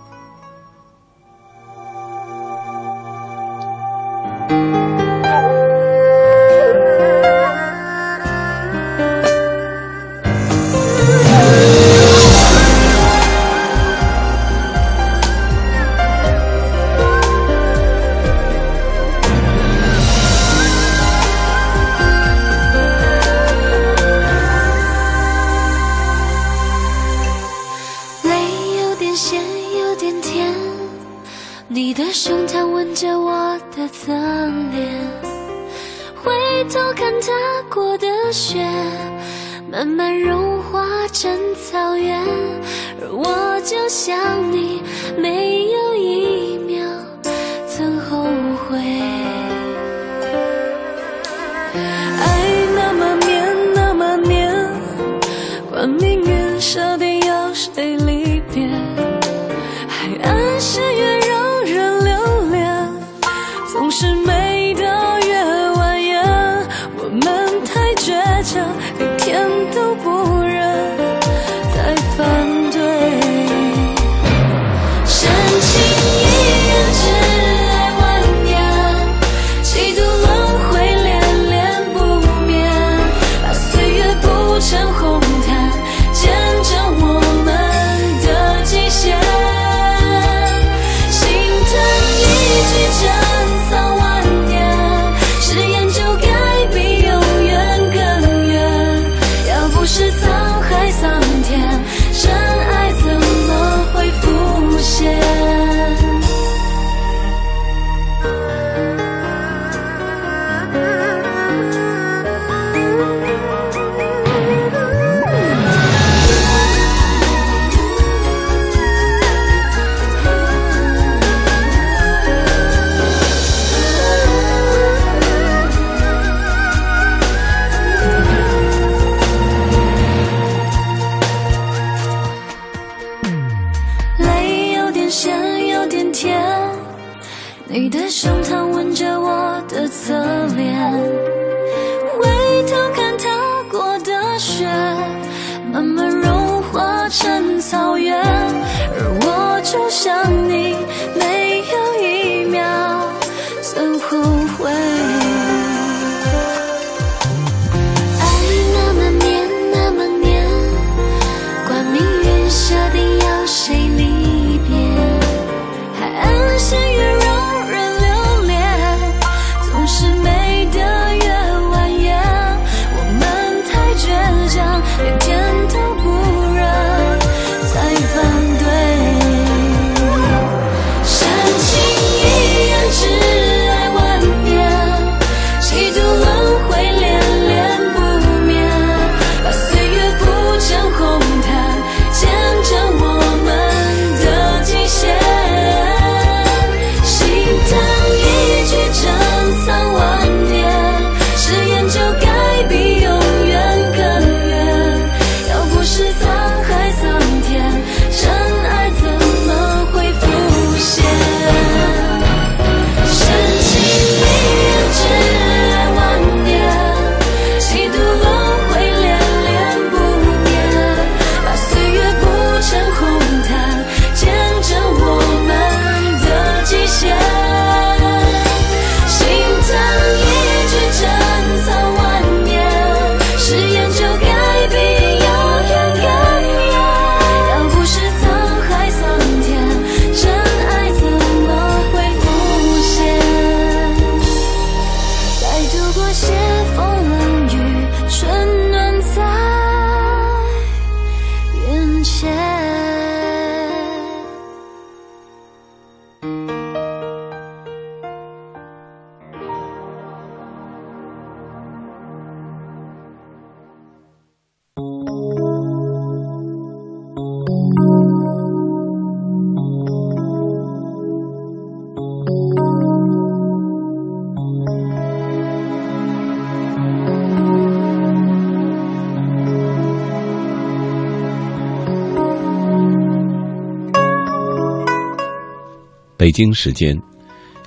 [286.21, 286.95] 北京时间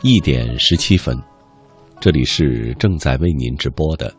[0.03, 1.19] 一点十七分，
[1.99, 4.13] 这里是正在为您直播的，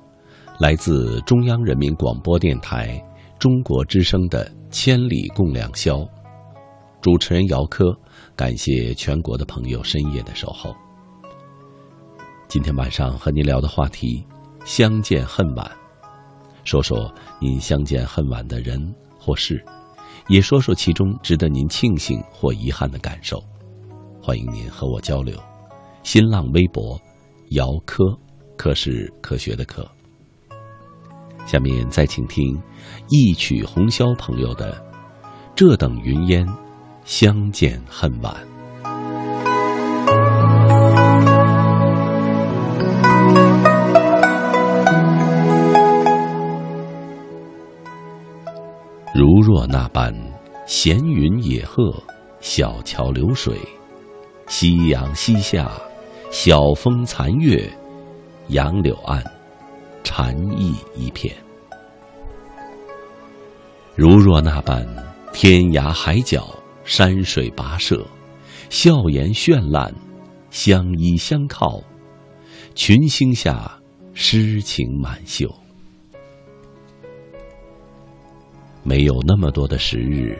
[0.58, 3.00] 来自中央人民广播电台
[3.38, 5.98] 中国之声的《千里共良宵》，
[7.00, 7.96] 主持人姚科，
[8.34, 10.74] 感谢全国的朋友深夜的守候。
[12.48, 14.26] 今天晚上和您聊的话题：
[14.64, 15.70] 相见恨晚。
[16.64, 17.08] 说说
[17.40, 18.80] 您相见恨晚的人
[19.16, 19.64] 或事，
[20.26, 23.40] 也说说其中值得您庆幸或遗憾的感受。
[24.26, 25.38] 欢迎您和我交流。
[26.02, 26.98] 新浪微博：
[27.50, 28.02] 姚科，
[28.56, 29.86] 科是科学的科。
[31.44, 32.58] 下面再请听
[33.10, 34.72] 一曲红绡朋友的
[35.54, 36.48] 《这等云烟，
[37.04, 38.34] 相见恨晚》。
[49.14, 50.14] 如若那般
[50.66, 52.02] 闲云野鹤，
[52.40, 53.60] 小桥流水，
[54.46, 55.70] 夕阳西下，
[56.30, 57.68] 晓风残月，
[58.48, 59.22] 杨柳岸，
[60.02, 61.34] 禅意一片。
[63.96, 64.86] 如若那般
[65.32, 68.06] 天涯海角，山水跋涉，
[68.68, 69.94] 笑颜绚烂，
[70.50, 71.80] 相依相靠，
[72.74, 73.80] 群星下，
[74.12, 75.48] 诗情满袖。
[78.82, 80.38] 没有那么多的时日，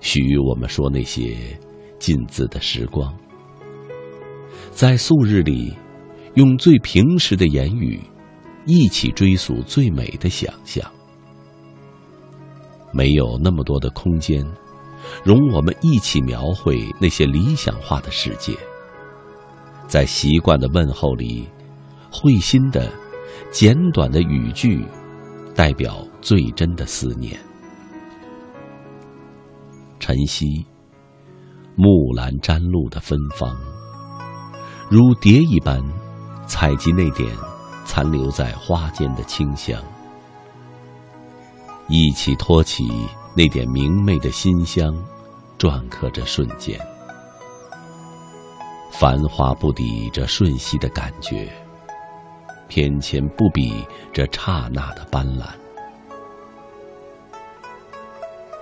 [0.00, 1.36] 许我们说那些
[1.98, 3.12] 尽字的时光，
[4.70, 5.74] 在素日里，
[6.34, 8.00] 用最平实的言语，
[8.66, 10.84] 一起追溯最美的想象。
[12.92, 14.44] 没有那么多的空间，
[15.24, 18.54] 容我们一起描绘那些理想化的世界。
[19.86, 21.48] 在习惯的问候里，
[22.10, 22.90] 会心的、
[23.50, 24.84] 简短的语句，
[25.54, 27.38] 代表最真的思念。
[29.98, 30.64] 晨曦，
[31.78, 33.54] 木兰沾露的芬芳，
[34.88, 35.78] 如蝶一般
[36.46, 37.30] 采集那点
[37.84, 39.78] 残留在花间的清香，
[41.88, 42.88] 一起托起
[43.36, 44.90] 那点明媚的馨香，
[45.58, 46.80] 篆刻着瞬间。
[48.90, 51.46] 繁华不抵这瞬息的感觉，
[52.68, 55.46] 偏跹不比这刹那的斑斓。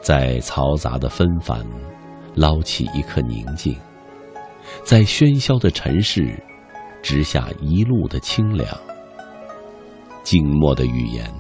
[0.03, 1.65] 在嘈杂的纷繁，
[2.35, 3.75] 捞起一颗宁静；
[4.83, 6.43] 在喧嚣的尘世，
[7.03, 8.69] 植下一路的清凉。
[10.23, 11.31] 静默的语言，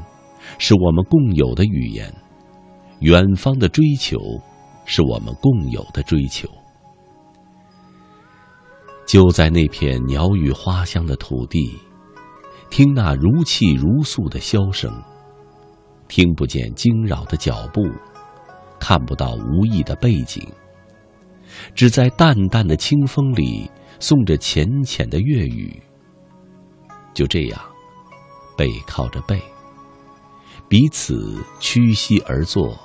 [0.58, 2.08] 是我们共有的语言；
[3.00, 4.18] 远方的追求，
[4.84, 6.48] 是我们共有的追求。
[9.06, 11.78] 就在那片鸟语花香的土地，
[12.70, 14.92] 听那如泣如诉的箫声，
[16.08, 17.82] 听不见惊扰的脚步。
[18.80, 20.46] 看不到无意的背景，
[21.74, 23.70] 只在淡淡的清风里
[24.00, 25.82] 送着浅浅的月语。
[27.14, 27.60] 就这样，
[28.56, 29.40] 背靠着背，
[30.68, 32.76] 彼此屈膝而坐，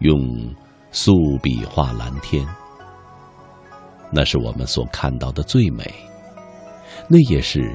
[0.00, 0.54] 用
[0.90, 1.12] 素
[1.42, 2.46] 笔画蓝天。
[4.12, 5.90] 那是我们所看到的最美，
[7.08, 7.74] 那也是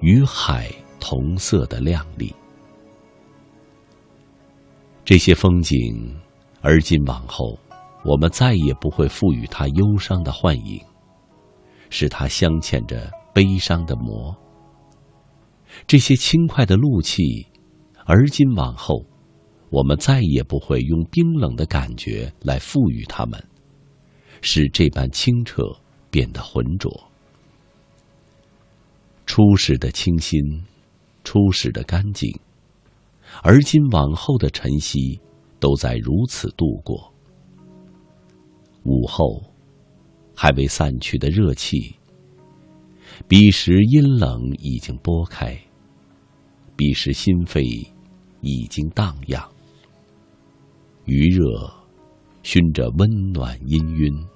[0.00, 2.34] 与海同色的亮丽。
[5.04, 6.18] 这些风景，
[6.62, 7.58] 而今往后，
[8.04, 10.78] 我们再也不会赋予它忧伤的幻影，
[11.88, 14.36] 使它镶嵌着悲伤的膜。
[15.86, 17.46] 这些轻快的路气，
[18.04, 19.06] 而今往后，
[19.70, 23.42] 我们再也不会用冰冷的感觉来赋予它们，
[24.42, 25.62] 使这般清澈
[26.10, 26.92] 变得浑浊。
[29.24, 30.38] 初始的清新，
[31.24, 32.30] 初始的干净。
[33.42, 35.18] 而今往后的晨曦，
[35.58, 37.13] 都在如此度过。
[38.84, 39.42] 午后，
[40.36, 41.96] 还未散去的热气，
[43.26, 45.58] 彼时阴冷已经拨开，
[46.76, 47.88] 彼时心扉
[48.40, 49.42] 已经荡漾。
[51.06, 51.72] 余热
[52.42, 54.26] 熏着温暖氤氲，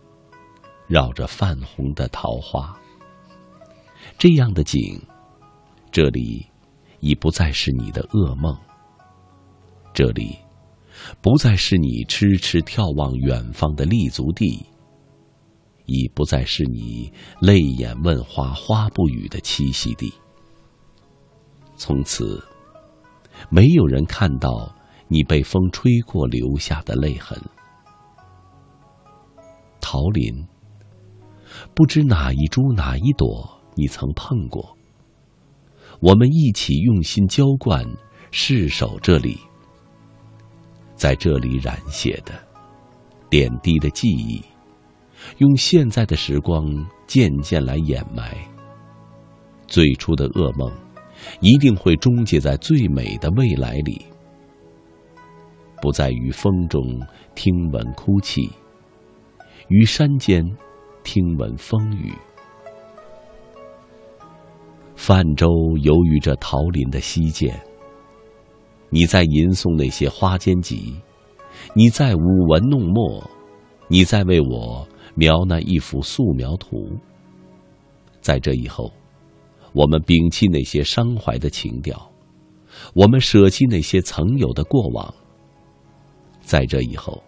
[0.86, 2.78] 绕着泛红的桃花。
[4.16, 5.00] 这样的景，
[5.90, 6.46] 这里
[7.00, 8.56] 已不再是你的噩梦。
[9.92, 10.36] 这里，
[11.20, 14.64] 不再是你痴痴眺望远方的立足地，
[15.86, 20.12] 已不再是你泪眼问花花不语的栖息地。
[21.76, 22.42] 从此，
[23.50, 24.74] 没有人看到
[25.08, 27.40] 你被风吹过留下的泪痕。
[29.80, 30.46] 桃林，
[31.74, 34.76] 不知哪一株哪一朵你曾碰过。
[36.00, 37.84] 我们一起用心浇灌，
[38.30, 39.38] 试守这里。
[40.98, 42.32] 在这里染写的
[43.30, 44.42] 点滴的记忆，
[45.38, 46.66] 用现在的时光
[47.06, 48.36] 渐渐来掩埋。
[49.66, 50.72] 最初的噩梦，
[51.40, 54.04] 一定会终结在最美的未来里。
[55.80, 56.82] 不再于风中
[57.36, 58.50] 听闻哭泣，
[59.68, 60.42] 于山间
[61.04, 62.12] 听闻风雨。
[64.96, 65.46] 泛舟
[65.82, 67.54] 游于这桃林的溪涧，
[68.90, 70.94] 你在吟诵那些花间集，
[71.74, 73.22] 你在舞文弄墨，
[73.88, 76.88] 你在为我描那一幅素描图。
[78.20, 78.92] 在这以后，
[79.72, 82.10] 我们摒弃那些伤怀的情调，
[82.94, 85.14] 我们舍弃那些曾有的过往。
[86.40, 87.22] 在这以后，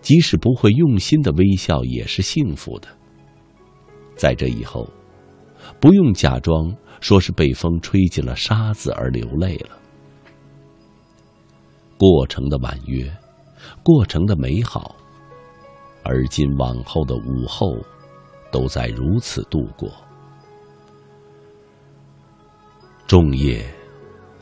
[0.00, 2.88] 即使不会用心的微笑，也是幸福的。
[4.16, 4.88] 在这以后。
[5.80, 9.76] 不用假装说是被风吹进了沙子而流泪了。
[11.98, 13.10] 过程的婉约，
[13.82, 14.94] 过程的美好，
[16.02, 17.76] 而今往后的午后，
[18.50, 19.90] 都在如此度过。
[23.06, 23.64] 仲夜，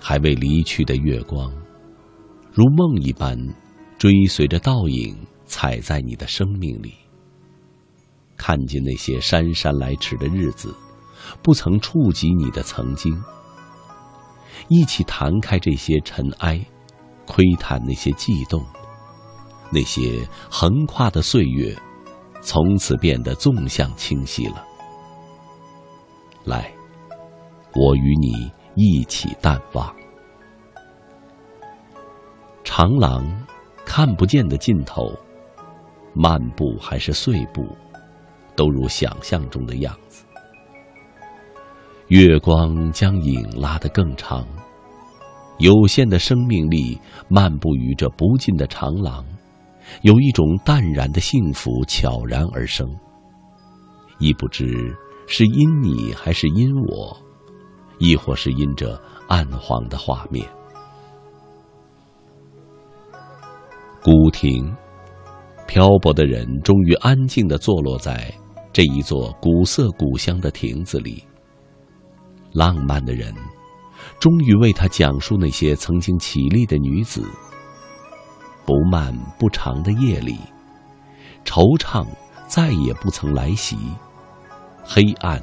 [0.00, 1.52] 还未离去的月光，
[2.52, 3.38] 如梦一般，
[3.98, 6.94] 追随着倒影，踩在你的生命里。
[8.36, 10.74] 看见那些姗姗来迟的日子。
[11.42, 13.18] 不曾触及你的曾经，
[14.68, 16.62] 一起弹开这些尘埃，
[17.26, 18.64] 窥探那些悸动，
[19.70, 21.76] 那些横跨的岁月，
[22.40, 24.64] 从此变得纵向清晰了。
[26.44, 26.72] 来，
[27.74, 29.94] 我与你一起淡忘。
[32.62, 33.24] 长廊，
[33.84, 35.12] 看不见的尽头，
[36.12, 37.66] 漫步还是碎步，
[38.56, 40.24] 都如想象中的样子。
[42.08, 44.46] 月光将影拉得更长，
[45.58, 46.98] 有限的生命力
[47.28, 49.24] 漫步于这不尽的长廊，
[50.02, 52.88] 有一种淡然的幸福悄然而生。
[54.18, 54.94] 亦不知
[55.26, 57.16] 是因你还是因我，
[57.98, 60.46] 亦或是因这暗黄的画面。
[64.02, 64.74] 古亭，
[65.66, 68.32] 漂泊的人终于安静的坐落在
[68.72, 71.24] 这一座古色古香的亭子里。
[72.52, 73.34] 浪漫的人，
[74.18, 77.22] 终于为他讲述那些曾经绮丽的女子。
[78.64, 80.38] 不漫不长的夜里，
[81.44, 82.06] 惆怅
[82.46, 83.76] 再也不曾来袭，
[84.82, 85.42] 黑暗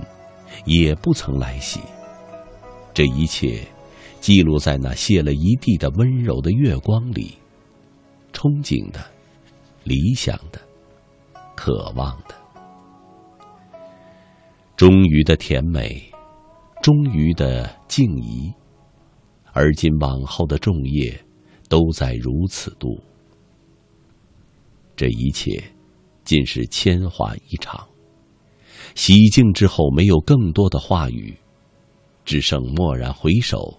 [0.66, 1.80] 也不曾来袭。
[2.94, 3.68] 这一切，
[4.20, 7.38] 记录在那泻了一地的温柔的月光里，
[8.34, 9.00] 憧憬的、
[9.84, 10.60] 理想的、
[11.56, 12.36] 渴望的，
[14.76, 16.08] 终于的甜美。
[16.82, 18.52] 终于的静怡，
[19.54, 21.20] 而今往后的众夜，
[21.70, 23.00] 都在如此度。
[24.96, 25.62] 这一切，
[26.24, 27.88] 尽是铅华一场。
[28.96, 31.36] 洗净之后，没有更多的话语，
[32.26, 33.78] 只剩蓦然回首，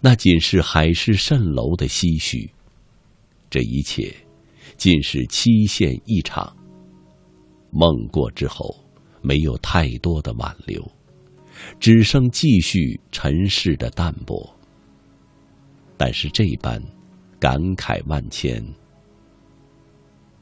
[0.00, 2.50] 那仅是海市蜃楼的唏嘘。
[3.50, 4.14] 这一切，
[4.76, 6.56] 尽是期限一场。
[7.70, 8.74] 梦过之后，
[9.20, 10.82] 没有太多的挽留。
[11.78, 14.52] 只剩继续尘世的淡泊，
[16.04, 16.82] 但是这般
[17.38, 18.60] 感慨万千，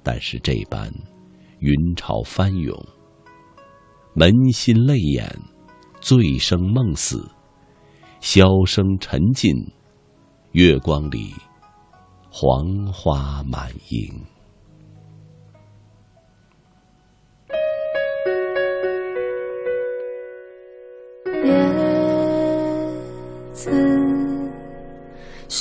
[0.03, 0.91] 但是这般
[1.59, 2.75] 云潮翻涌，
[4.17, 5.31] 扪心泪眼，
[6.01, 7.31] 醉生梦死，
[8.23, 9.53] 箫声沉浸，
[10.53, 11.35] 月光里
[12.31, 14.09] 黄花满盈。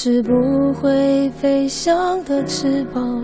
[0.01, 3.21] 是不会飞翔的翅膀，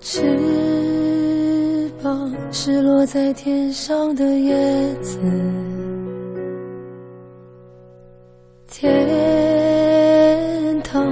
[0.00, 5.18] 翅膀是落在天上的叶子。
[8.70, 11.06] 天堂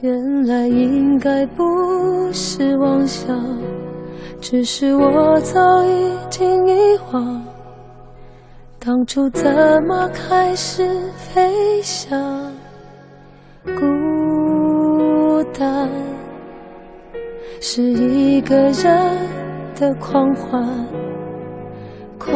[0.00, 1.62] 原来应该不
[2.32, 3.38] 是妄想，
[4.40, 7.44] 只是我早已经遗忘，
[8.78, 9.52] 当初怎
[9.86, 11.52] 么开始飞
[11.82, 12.50] 翔。
[17.60, 19.28] 是一个人
[19.78, 20.86] 的狂欢，
[22.18, 22.30] 狂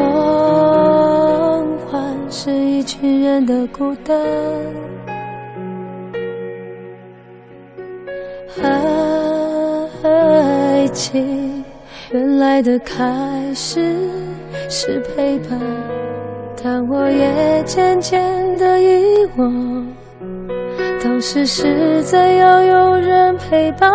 [1.86, 4.16] 欢是一群人的孤单。
[10.02, 11.64] 爱情
[12.12, 13.96] 原来的开始
[14.70, 15.60] 是陪伴，
[16.62, 19.95] 但我也渐渐的遗忘。
[21.16, 23.90] 当时实在要有人陪伴，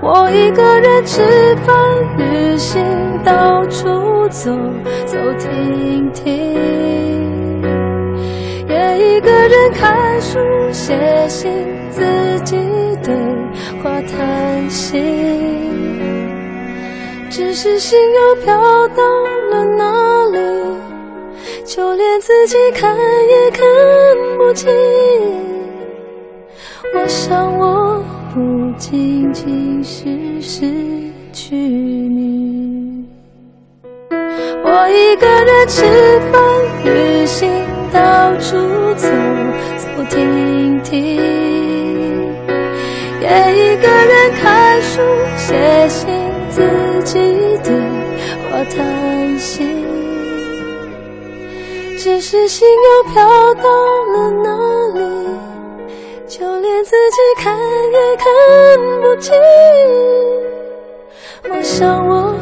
[0.00, 1.20] 我一个人吃
[1.66, 1.76] 饭、
[2.16, 2.80] 旅行、
[3.24, 3.88] 到处
[4.28, 4.52] 走
[5.04, 6.54] 走停停，
[8.68, 10.38] 也一个人看书、
[10.70, 10.96] 写
[11.26, 11.50] 信，
[11.90, 12.04] 自
[12.44, 12.56] 己
[13.02, 13.12] 对
[13.82, 15.02] 话谈心。
[17.28, 18.56] 只是心又飘
[18.90, 19.02] 到
[19.50, 20.38] 了哪里，
[21.64, 23.66] 就连自己看也看
[24.38, 24.68] 不清。
[26.94, 28.02] 我想，我
[28.34, 30.66] 不仅仅是失
[31.32, 33.04] 去你。
[34.10, 35.84] 我一个人吃
[36.30, 36.40] 饭、
[36.84, 37.48] 旅行，
[37.92, 38.56] 到处
[38.94, 39.08] 走
[39.76, 41.16] 走停停，
[43.20, 45.00] 也一个人看书、
[45.36, 46.08] 写信，
[46.50, 46.62] 自
[47.04, 47.18] 己
[47.62, 47.72] 对
[48.50, 49.66] 话谈心。
[51.98, 53.62] 只是心又飘到
[54.12, 54.46] 了哪
[54.98, 55.07] 里？
[56.28, 57.56] 就连自己看
[57.90, 58.26] 也看
[59.00, 59.34] 不清，
[61.48, 62.34] 我想我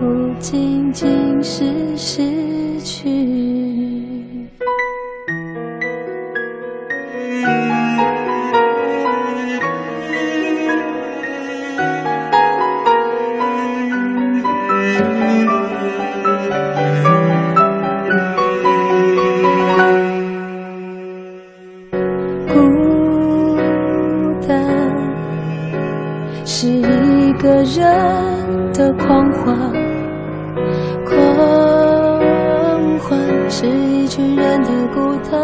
[0.00, 3.08] 不仅仅是失去
[28.72, 29.56] 的狂欢，
[31.04, 31.14] 狂
[32.98, 33.08] 欢
[33.48, 35.40] 是一群人的孤单。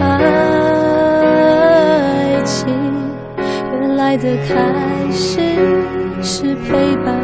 [0.00, 0.06] 爱
[2.44, 2.68] 情
[3.72, 4.54] 原来的开
[5.10, 5.40] 始
[6.22, 7.14] 是陪伴，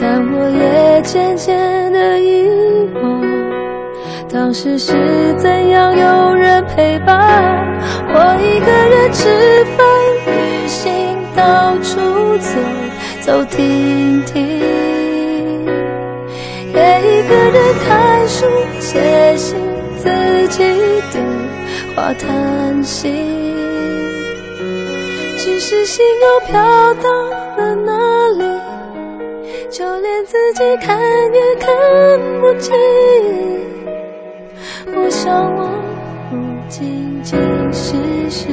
[0.00, 2.67] 但我也渐渐的遗忘。
[4.38, 4.92] 当时是
[5.36, 7.66] 怎样有人陪伴？
[8.06, 9.84] 我一个人吃饭、
[10.26, 12.50] 旅行，到处走
[13.20, 14.60] 走停停，
[16.72, 18.46] 也一个人看书、
[18.78, 19.58] 写信，
[19.96, 20.08] 自
[20.46, 20.62] 己
[21.12, 21.20] 对
[21.96, 23.12] 话谈心。
[25.36, 27.10] 只是心又飘到
[27.56, 27.92] 了哪
[28.38, 28.44] 里？
[29.68, 30.96] 就连自己看
[31.34, 31.66] 也看
[32.40, 33.57] 不清。
[34.94, 35.68] 我想，我
[36.30, 36.36] 不
[36.68, 37.38] 仅仅
[37.72, 37.96] 是
[38.28, 38.46] 失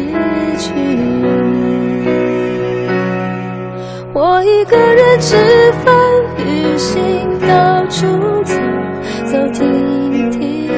[0.57, 1.25] 去你。
[4.13, 5.35] 我一个人吃
[5.83, 5.93] 饭、
[6.37, 6.99] 旅行，
[7.47, 8.05] 到处
[8.43, 8.53] 走
[9.25, 10.69] 走停停，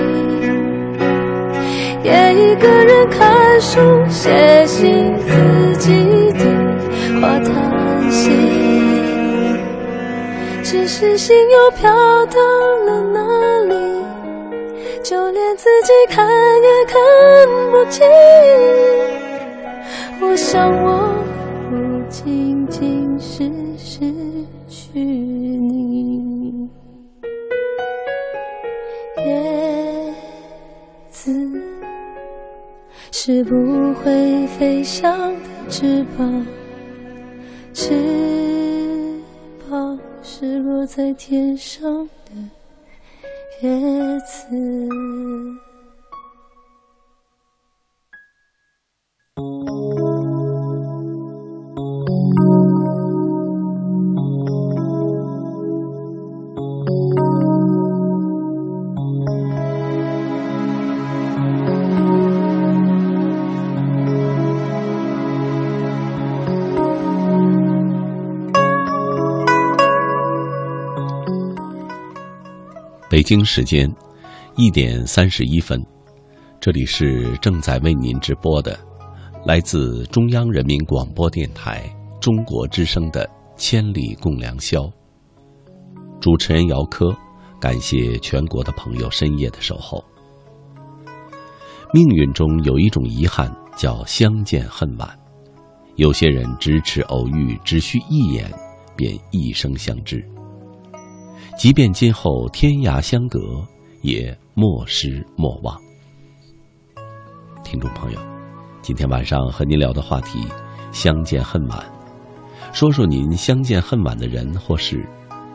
[2.04, 3.80] 也一个人看书、
[4.10, 6.42] 写信，自己对
[7.22, 8.26] 话谈心。
[10.64, 11.90] 只是心又飘
[12.26, 12.40] 到
[12.86, 13.20] 了哪
[13.68, 13.87] 里？
[15.10, 17.00] 就连自己看也看
[17.72, 18.06] 不清，
[20.20, 21.24] 我想我
[21.70, 21.76] 不
[22.10, 24.14] 仅仅是失
[24.68, 26.70] 去你。
[29.16, 30.14] 叶
[31.10, 31.32] 子
[33.10, 36.46] 是不会飞翔的翅膀，
[37.74, 37.94] 翅
[39.70, 42.10] 膀是落在天上。
[43.62, 45.67] 叶子。
[73.18, 73.92] 北京时间
[74.58, 75.84] 一点三十一分，
[76.60, 78.80] 这里是正在为您直播的，
[79.44, 81.84] 来自中央人民广播电台
[82.22, 83.26] 中国之声的
[83.58, 84.82] 《千里共良宵》。
[86.22, 87.12] 主持人姚科，
[87.60, 90.06] 感谢全国的朋友深夜的守候。
[91.92, 95.10] 命运中有一种遗憾，叫相见恨晚。
[95.96, 98.48] 有些人咫尺偶遇，只需一眼，
[98.96, 100.24] 便一生相知。
[101.58, 103.40] 即便今后天涯相隔，
[104.04, 105.76] 也莫失莫忘。
[107.64, 108.20] 听众朋友，
[108.84, 110.48] 今天晚上和您聊的话题
[110.94, 111.84] “相见恨晚”，
[112.72, 115.04] 说说您相见恨晚的人或事，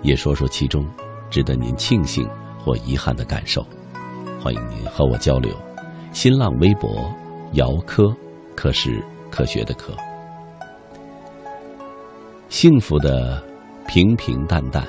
[0.03, 0.85] 也说说其中
[1.31, 3.65] 值得您庆幸或遗憾的感受。
[4.41, 5.57] 欢迎您和我交流。
[6.11, 7.15] 新浪微博
[7.55, 8.13] “姚科”，
[8.57, 9.01] 科是
[9.31, 9.95] 科学的科。
[12.49, 13.41] 幸福的
[13.87, 14.85] 平平淡淡。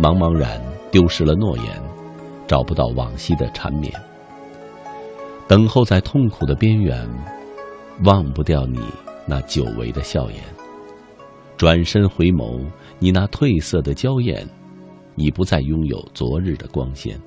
[0.00, 0.58] 茫茫然
[0.90, 1.66] 丢失了诺言，
[2.46, 3.92] 找不到往昔的缠绵。
[5.46, 7.06] 等候在痛苦的边缘，
[8.04, 8.80] 忘不掉你
[9.26, 10.42] 那久违的笑颜。
[11.58, 12.64] 转身回眸，
[12.98, 14.48] 你那褪色的娇艳，
[15.16, 17.20] 已不再拥有昨日的光鲜。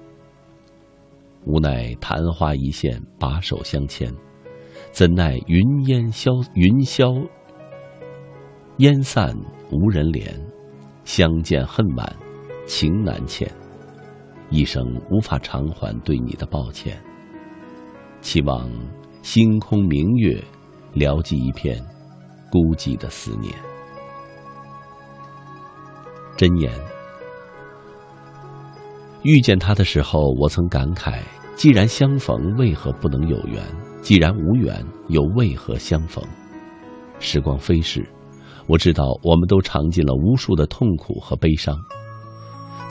[1.45, 4.11] 无奈昙花一现，把手相牵，
[4.91, 7.13] 怎奈云烟消，云消
[8.77, 9.37] 烟散
[9.69, 10.25] 无人怜。
[11.03, 12.15] 相见恨晚，
[12.65, 13.51] 情难欠，
[14.49, 17.01] 一生无法偿还对你的抱歉。
[18.21, 18.69] 期望
[19.21, 20.41] 星空明月，
[20.93, 21.77] 聊寄一片
[22.51, 23.53] 孤寂的思念。
[26.37, 26.71] 真言：
[29.23, 31.21] 遇见他的时候，我曾感慨：
[31.55, 33.61] 既然相逢，为何不能有缘？
[34.01, 36.23] 既然无缘，又为何相逢？
[37.19, 38.05] 时光飞逝。
[38.67, 41.77] 我知道，我们都尝尽了无数的痛苦和悲伤。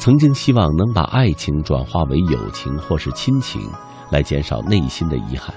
[0.02, 3.62] 曾经希望能把爱情转化为友情或是亲情，
[4.10, 5.54] 来减少内心的遗憾。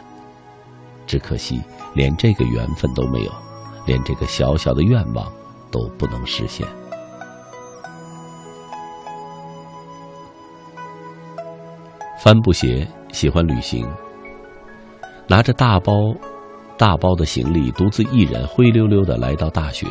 [1.08, 1.60] 只可惜，
[1.96, 3.32] 连这个缘分都没有，
[3.88, 5.26] 连这个小小的愿望
[5.72, 6.68] 都不能实现。
[12.24, 13.84] 帆布鞋喜欢旅行，
[15.28, 15.92] 拿着大包。
[16.78, 19.88] 大包的行李，独自一人灰溜溜的来到大学，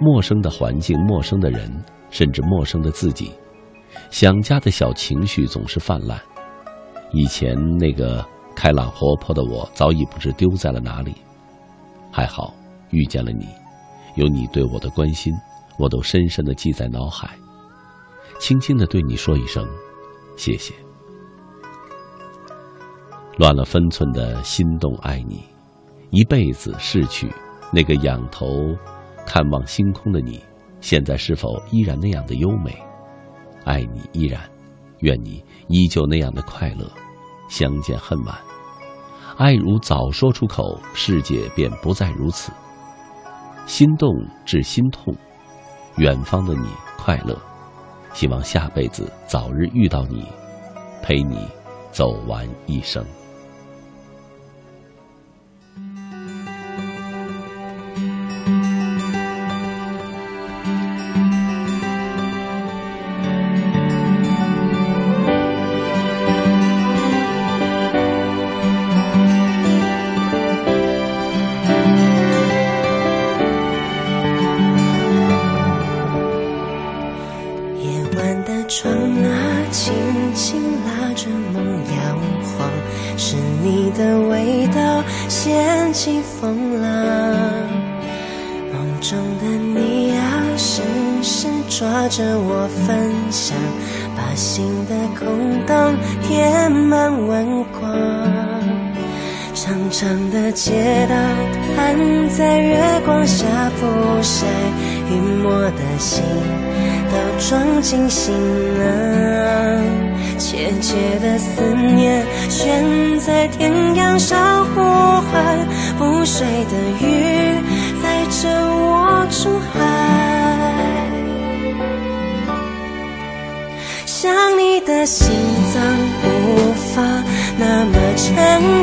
[0.00, 1.70] 陌生的环境，陌生的人，
[2.10, 3.30] 甚至陌生的自己，
[4.10, 6.20] 想家的小情绪总是泛滥。
[7.12, 8.24] 以前那个
[8.54, 11.14] 开朗活泼的我，早已不知丢在了哪里。
[12.10, 12.54] 还好
[12.90, 13.46] 遇见了你，
[14.16, 15.32] 有你对我的关心，
[15.78, 17.30] 我都深深的记在脑海，
[18.40, 19.66] 轻轻的对你说一声，
[20.36, 20.74] 谢谢。
[23.36, 25.44] 乱了分寸的心动，爱你。
[26.10, 27.30] 一辈子逝去，
[27.72, 28.46] 那个仰头
[29.26, 30.42] 看望星空的你，
[30.80, 32.76] 现在是否依然那样的优美？
[33.64, 34.40] 爱你依然，
[35.00, 36.90] 愿你依旧那样的快乐。
[37.48, 38.36] 相见恨晚，
[39.38, 42.52] 爱如早说出口，世界便不再如此。
[43.66, 44.10] 心动
[44.44, 45.14] 至心痛，
[45.96, 46.68] 远方的你
[46.98, 47.38] 快乐，
[48.12, 50.26] 希望下辈子早日遇到你，
[51.02, 51.46] 陪你
[51.90, 53.04] 走完一生。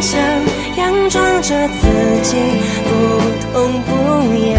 [0.06, 0.22] 想，
[0.77, 1.82] 佯装着自
[2.22, 2.38] 己
[2.86, 2.90] 不
[3.41, 3.91] 痛不
[4.53, 4.56] 痒，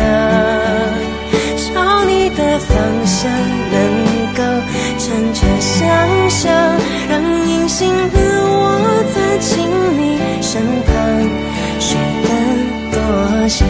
[1.56, 3.30] 朝你的方向
[3.70, 4.06] 能。
[4.98, 5.86] 趁着想
[6.28, 6.52] 象，
[7.08, 10.94] 让隐形的我在亲你身旁，
[11.78, 12.28] 睡得
[12.90, 13.66] 多香。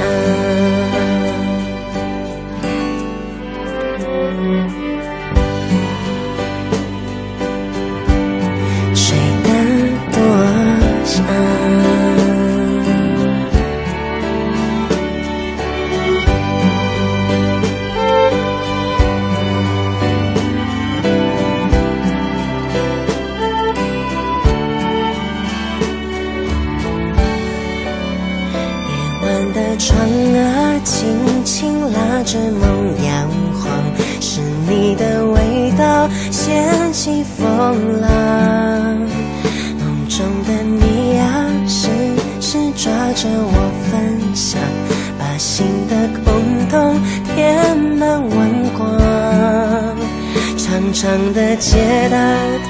[50.98, 52.16] 长的街道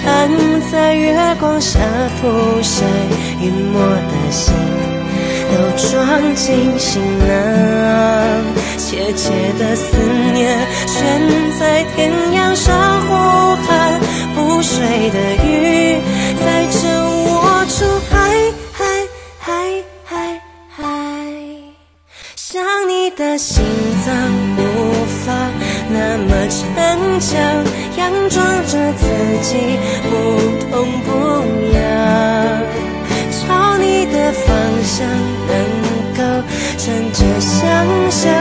[0.02, 1.78] 躺在月光下
[2.20, 2.84] 铺晒，
[3.40, 4.52] 隐没的心
[5.52, 7.26] 都装进行囊，
[8.76, 9.30] 切切
[9.60, 9.96] 的思
[10.34, 10.58] 念
[10.88, 11.20] 悬
[11.56, 13.14] 在天涯上呼
[13.62, 14.00] 喊，
[14.34, 16.00] 不睡的鱼
[16.44, 18.16] 载着我出海，
[18.72, 19.06] 海
[19.38, 20.84] 海海海海，
[22.34, 23.64] 想你的心
[24.04, 24.45] 脏。
[26.56, 27.28] 逞强
[27.96, 27.98] 佯
[28.30, 29.04] 装着自
[29.42, 29.50] 己
[30.04, 30.12] 不
[30.70, 30.72] 痛
[31.04, 31.08] 不
[31.74, 31.76] 痒，
[33.30, 34.46] 朝你的方
[34.82, 35.06] 向
[35.48, 35.52] 能
[36.16, 36.18] 够
[36.78, 37.60] 顺着想
[38.10, 38.32] 象，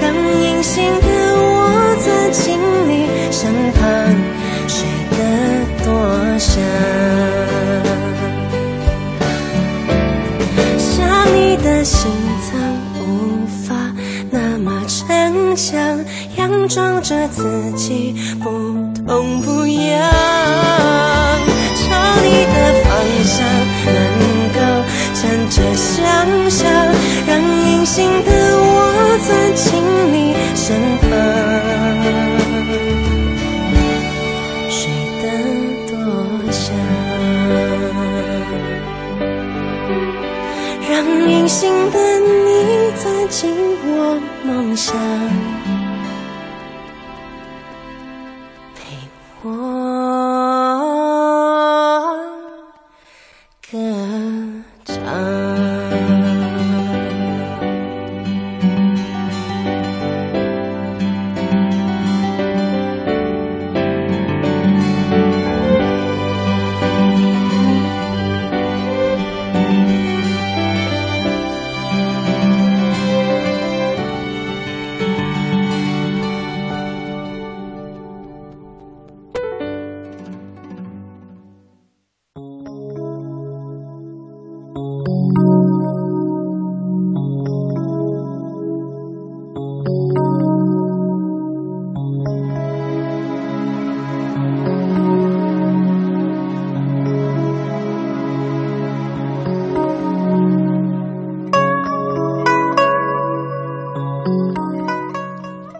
[0.00, 0.04] 让
[0.42, 2.44] 隐形的我钻进
[2.88, 2.92] 你
[3.32, 3.82] 身旁，
[4.68, 4.76] 睡
[5.10, 5.16] 得
[5.84, 5.88] 多
[6.38, 6.52] 香。
[10.78, 10.86] 想
[11.34, 12.10] 你的心
[12.50, 12.52] 脏
[13.00, 13.74] 无法
[14.30, 15.74] 那么逞强。
[16.68, 18.50] 装着自己不
[19.06, 20.10] 痛不痒，
[21.76, 21.84] 朝
[22.22, 22.90] 你的方
[23.24, 23.34] 向
[23.86, 23.96] 能
[24.52, 24.58] 够
[25.14, 26.64] 站着想象，
[27.26, 29.64] 让隐形的我钻进
[30.12, 30.64] 你身
[31.02, 31.08] 旁，
[34.68, 34.76] 睡
[35.22, 35.24] 得
[35.88, 35.94] 多
[36.50, 36.64] 香。
[40.90, 40.94] 让
[41.28, 41.62] 隐形
[41.92, 42.46] 的你
[42.96, 43.38] 钻进
[43.86, 44.94] 我梦乡，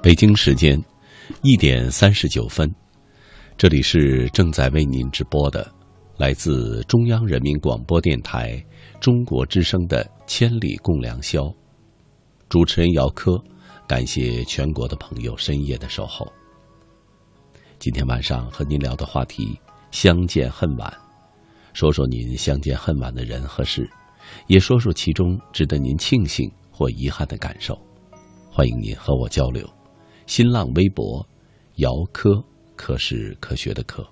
[0.07, 0.81] 北京时间
[1.43, 2.73] 一点三十九分，
[3.59, 5.69] 这里是正在为您直播的，
[6.17, 8.65] 来自中央人民广播电台
[9.01, 11.47] 中国之声的《千里共良宵》，
[12.49, 13.37] 主持人姚科，
[13.89, 16.25] 感谢全国的朋友深夜的守候。
[17.81, 19.59] 今天晚上和您聊的话题
[19.91, 20.97] “相见恨晚”，
[21.75, 23.91] 说说您相见恨晚的人和事，
[24.47, 27.77] 也说说其中值得您庆幸或遗憾的感受。
[28.49, 29.69] 欢迎您和我交流。
[30.27, 31.25] 新浪微博，
[31.77, 32.43] 姚科，
[32.75, 34.05] 科是科学的科。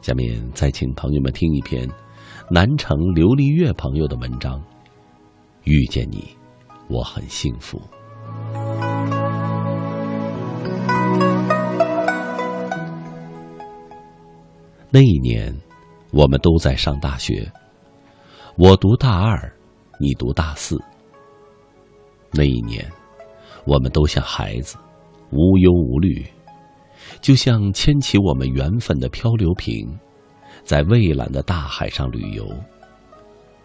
[0.00, 1.88] 下面再请朋友们听一篇
[2.48, 4.62] 南城琉璃月朋友的文章。
[5.64, 6.24] 遇见你，
[6.88, 7.82] 我很幸福。
[14.90, 15.52] 那一年，
[16.12, 17.50] 我们都在上大学，
[18.56, 19.52] 我读大二，
[19.98, 20.80] 你读大四。
[22.30, 22.88] 那一年。
[23.66, 24.76] 我们都像孩子，
[25.30, 26.24] 无忧无虑，
[27.20, 29.86] 就像牵起我们缘分的漂流瓶，
[30.62, 32.48] 在蔚蓝的大海上旅游。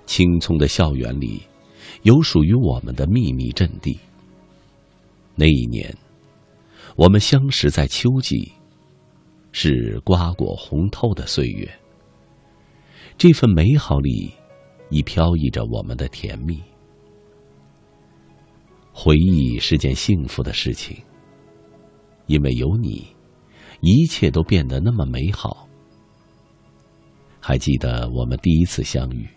[0.07, 1.41] 青葱的校园里，
[2.01, 3.97] 有属于我们的秘密阵地。
[5.35, 5.95] 那一年，
[6.95, 8.51] 我们相识在秋季，
[9.51, 11.69] 是瓜果红透的岁月。
[13.17, 14.33] 这份美好里，
[14.89, 16.59] 已飘逸着我们的甜蜜。
[18.93, 20.97] 回忆是件幸福的事情，
[22.27, 23.07] 因为有你，
[23.81, 25.67] 一切都变得那么美好。
[27.39, 29.27] 还记得我们第一次相遇，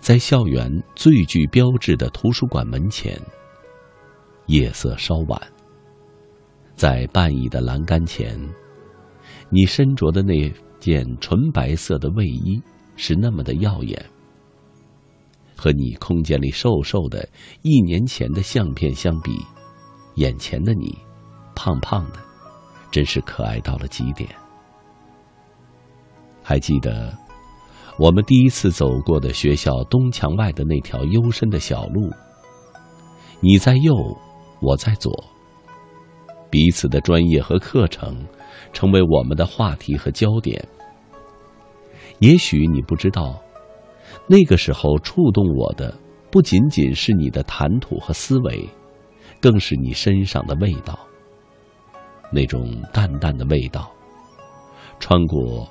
[0.00, 3.20] 在校园最具标志的图书馆门前。
[4.46, 5.40] 夜色稍晚，
[6.74, 8.38] 在半倚的栏杆前，
[9.50, 12.62] 你身着的那件纯白色的卫衣
[12.94, 14.04] 是那么的耀眼。
[15.56, 17.26] 和你空间里瘦瘦的
[17.62, 19.40] 一年前的相片相比，
[20.16, 20.96] 眼前的你，
[21.54, 22.18] 胖胖的，
[22.90, 24.28] 真是可爱到了极点。
[26.42, 27.12] 还记得
[27.98, 32.10] 我们第一次走过的学校东墙外的那条幽深的小路，
[33.40, 33.94] 你在右，
[34.60, 35.12] 我在左，
[36.50, 38.24] 彼此的专业和课程
[38.72, 40.62] 成为我们的话题和焦点。
[42.18, 43.42] 也许你不知道。
[44.28, 45.96] 那个时候，触动我的
[46.30, 48.68] 不仅仅是你的谈吐和思维，
[49.40, 50.98] 更是你身上的味道。
[52.32, 53.88] 那种淡淡的味道，
[54.98, 55.68] 穿过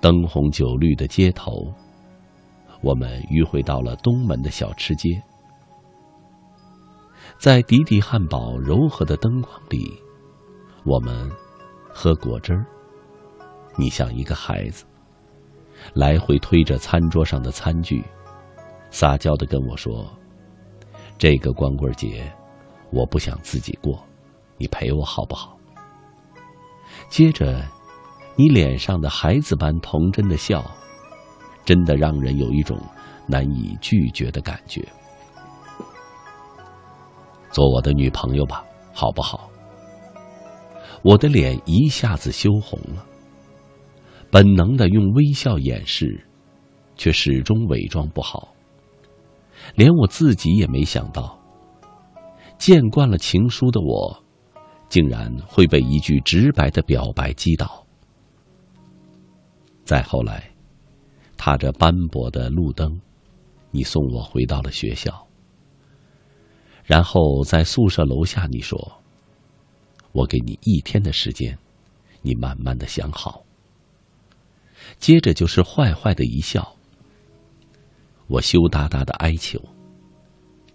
[0.00, 1.52] 灯红酒绿的街头，
[2.80, 5.22] 我们迂回到了东门的小吃街，
[7.38, 9.84] 在迪迪汉堡柔和的灯光里，
[10.86, 11.30] 我们
[11.92, 12.64] 喝果汁儿。
[13.76, 14.86] 你像一个孩子。
[15.94, 18.04] 来回推着餐桌上的餐具，
[18.90, 20.06] 撒娇的跟我说
[21.18, 22.30] ：“这个光棍节，
[22.90, 24.02] 我不想自己过，
[24.56, 25.56] 你陪我好不好？”
[27.08, 27.64] 接着，
[28.36, 30.64] 你脸上的孩子般童真的笑，
[31.64, 32.78] 真的让人有一种
[33.26, 34.86] 难以拒绝的感觉。
[37.50, 39.48] 做我的女朋友吧，好不好？
[41.02, 43.04] 我的脸一下子羞红了，
[44.30, 46.22] 本能的用微笑掩饰，
[46.96, 48.54] 却始终伪装不好。
[49.74, 51.38] 连我自己也没想到，
[52.58, 54.22] 见惯了情书的我，
[54.88, 57.86] 竟然会被一句直白的表白击倒。
[59.84, 60.50] 再后来，
[61.36, 63.00] 踏着斑驳的路灯，
[63.70, 65.26] 你送我回到了学校。
[66.84, 68.78] 然后在宿舍楼下，你说
[70.12, 71.58] ：“我给你一天的时间，
[72.22, 73.42] 你慢慢的想好。”
[74.98, 76.76] 接着就是坏坏的一笑。
[78.26, 79.58] 我羞答答的哀求，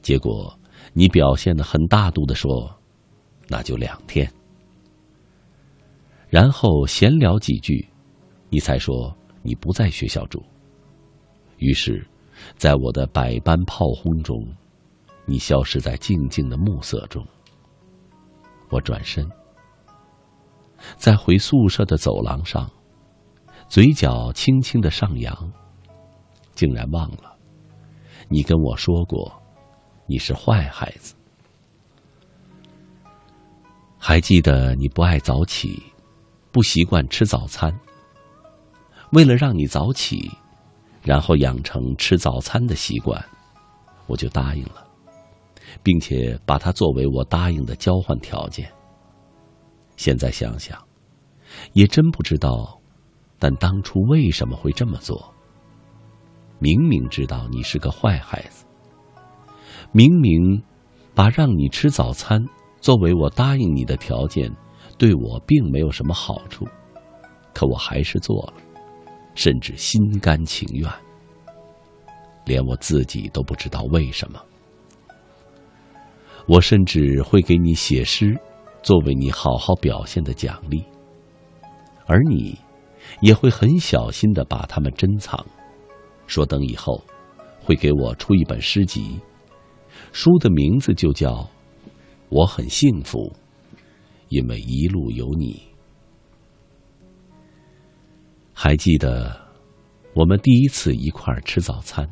[0.02, 0.58] 结果
[0.94, 2.74] 你表现的很大度的说
[3.48, 4.32] ：“那就两天。”
[6.30, 7.88] 然后闲聊几句，
[8.50, 10.42] 你才说你不在学校住。
[11.58, 12.06] 于是，
[12.58, 14.36] 在我的百般炮轰中。
[15.26, 17.26] 你消失在静静的暮色中。
[18.70, 19.26] 我转身，
[20.98, 22.70] 在回宿舍的走廊上，
[23.68, 25.52] 嘴角轻轻的上扬，
[26.54, 27.36] 竟然忘了，
[28.30, 29.32] 你跟我说过，
[30.06, 31.16] 你是坏孩子。
[33.98, 35.82] 还记得你不爱早起，
[36.52, 37.74] 不习惯吃早餐。
[39.12, 40.30] 为了让你早起，
[41.02, 43.24] 然后养成吃早餐的习惯，
[44.08, 44.88] 我就答应了。
[45.82, 48.72] 并且把它作为我答应的交换条件。
[49.98, 50.80] 现在想想，
[51.74, 52.80] 也真不知道，
[53.44, 55.34] 但当初为什么会这么做？
[56.60, 58.66] 明明知道你是个坏孩子，
[59.92, 60.64] 明明
[61.14, 62.42] 把让你吃早餐
[62.80, 64.50] 作为我答应你的条件，
[64.98, 66.66] 对我并没有什么好处，
[67.54, 68.54] 可我还是做了，
[69.36, 70.90] 甚至心甘情愿，
[72.46, 74.42] 连我自己都不知道为什么。
[76.48, 78.40] 我甚至会给你写诗，
[78.82, 80.82] 作为你好好表现的奖励，
[82.06, 82.58] 而你
[83.24, 85.46] 也会很小心的把它们珍藏，
[86.28, 87.02] 说等以后
[87.62, 89.18] 会给我出一本诗集，
[90.12, 91.30] 书的名字就叫
[92.28, 93.32] 《我很幸福，
[94.28, 95.54] 因为一路有你》。
[98.52, 99.34] 还记得
[100.14, 102.06] 我们第一次一块儿吃早餐，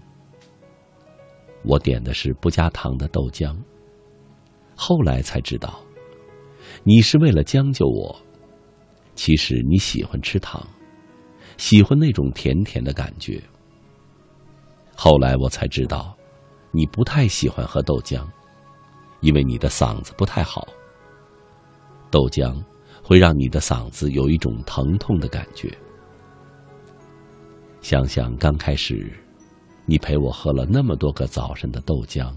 [1.66, 3.54] 我点的是不加糖的豆浆。
[4.78, 5.78] 后来才知道，
[6.86, 8.16] 你是为了将就我。
[9.14, 10.66] 其实你喜欢吃糖，
[11.62, 13.40] 喜欢那种甜甜的感觉。
[14.96, 16.18] 后来我才知道，
[16.72, 18.28] 你不太喜欢喝豆浆，
[19.20, 20.68] 因为你的嗓子不太好。
[22.10, 22.60] 豆浆
[23.04, 25.72] 会让你的嗓子有一种疼痛的感觉。
[27.80, 29.14] 想想刚开始，
[29.86, 32.34] 你陪我喝了那么多个早晨的豆浆，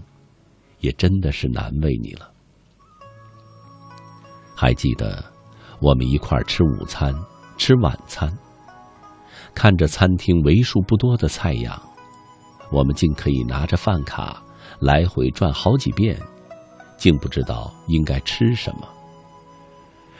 [0.81, 2.31] 也真的是难为你了。
[4.55, 5.25] 还记得，
[5.81, 7.11] 我们一块儿吃午餐、
[7.57, 8.31] 吃晚餐，
[9.55, 11.81] 看着餐厅为数不多的菜样，
[12.71, 14.43] 我们竟可以拿着饭卡
[14.79, 16.19] 来回转好几遍，
[16.97, 18.87] 竟不知道应该吃什么。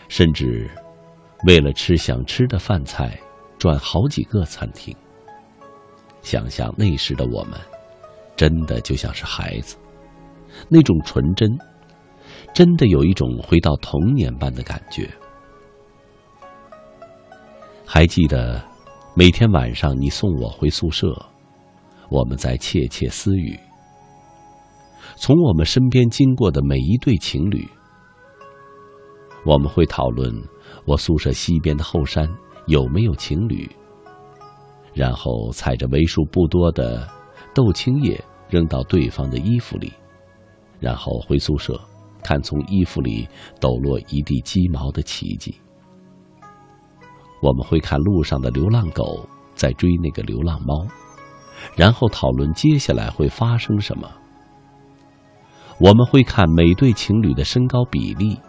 [0.08, 0.70] 甚至
[1.46, 3.20] 为了吃想吃的饭菜，
[3.60, 4.96] 转好几个餐厅。
[6.22, 7.60] 想想那时的我们，
[8.36, 9.76] 真的就像是孩子，
[10.70, 11.50] 那种纯真。
[12.54, 15.10] 真的有一种回到童年般的感觉。
[17.86, 18.64] 还记得
[19.18, 21.16] 每天晚上你送我回宿舍，
[22.10, 23.58] 我们在窃窃私语。
[25.16, 27.66] 从我们身边经过的每一对情侣，
[29.46, 30.30] 我们会讨论
[30.86, 32.28] 我宿舍西边的后山
[32.68, 33.72] 有没有情侣，
[34.94, 37.08] 然后踩着为数不多的
[37.54, 39.94] 豆青叶扔到对方的衣服里，
[40.78, 41.80] 然后回宿舍。
[42.22, 43.26] 看从衣服里
[43.62, 45.56] 抖落一地鸡毛的奇迹，
[47.42, 50.86] 我们会看路上的流浪狗在追那个流浪猫，
[51.76, 54.10] 然后讨论接下来会发生什么。
[55.80, 58.40] 我们会看每对情侣的身高比例，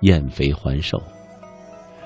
[0.00, 1.02] 验肥还瘦，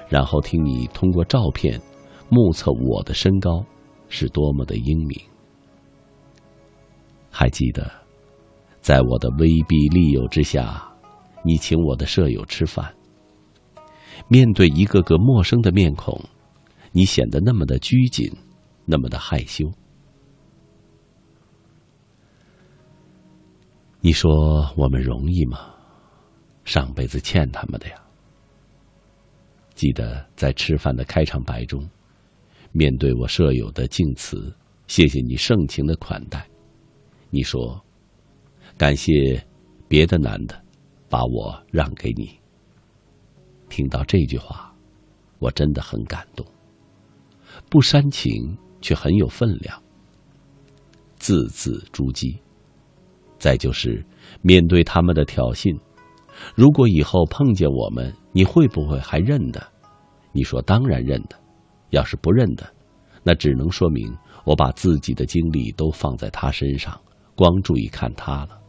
[0.09, 1.81] 然后听你通过照片
[2.29, 3.65] 目测我的身高
[4.09, 5.21] 是多么的英明。
[7.31, 7.91] 还记得。
[8.81, 10.91] 在我的威逼利诱之下，
[11.45, 12.91] 你请我的舍友吃饭。
[14.29, 16.21] 面对一个个陌生的面孔，
[16.93, 18.33] 你显得那么的拘谨，
[18.85, 19.71] 那么的害羞。
[24.01, 24.31] 你说
[24.77, 25.59] 我们容易吗？
[26.65, 27.95] 上辈子欠他们的呀。
[29.75, 31.87] 记得在吃饭的开场白中，
[32.73, 34.55] 面对我舍友的敬词，
[34.87, 36.47] 谢谢你盛情的款待。
[37.29, 37.79] 你说，
[38.79, 39.13] 感谢
[39.87, 40.59] 别的男的
[41.09, 42.40] 把我让给你。
[43.71, 44.75] 听到这句话，
[45.39, 46.45] 我真的很感动，
[47.71, 49.83] 不煽情却很有分量，
[51.17, 52.37] 字字珠玑。
[53.39, 54.05] 再就是
[54.43, 55.75] 面对他们的挑衅。
[56.55, 59.67] 如果以后碰见我们，你会不会还认得？
[60.33, 61.37] 你说当然认得。
[61.91, 62.71] 要是不认得，
[63.23, 64.15] 那只能说明
[64.45, 67.01] 我把自己的精力都放在他身上，
[67.35, 68.61] 光注意看他了。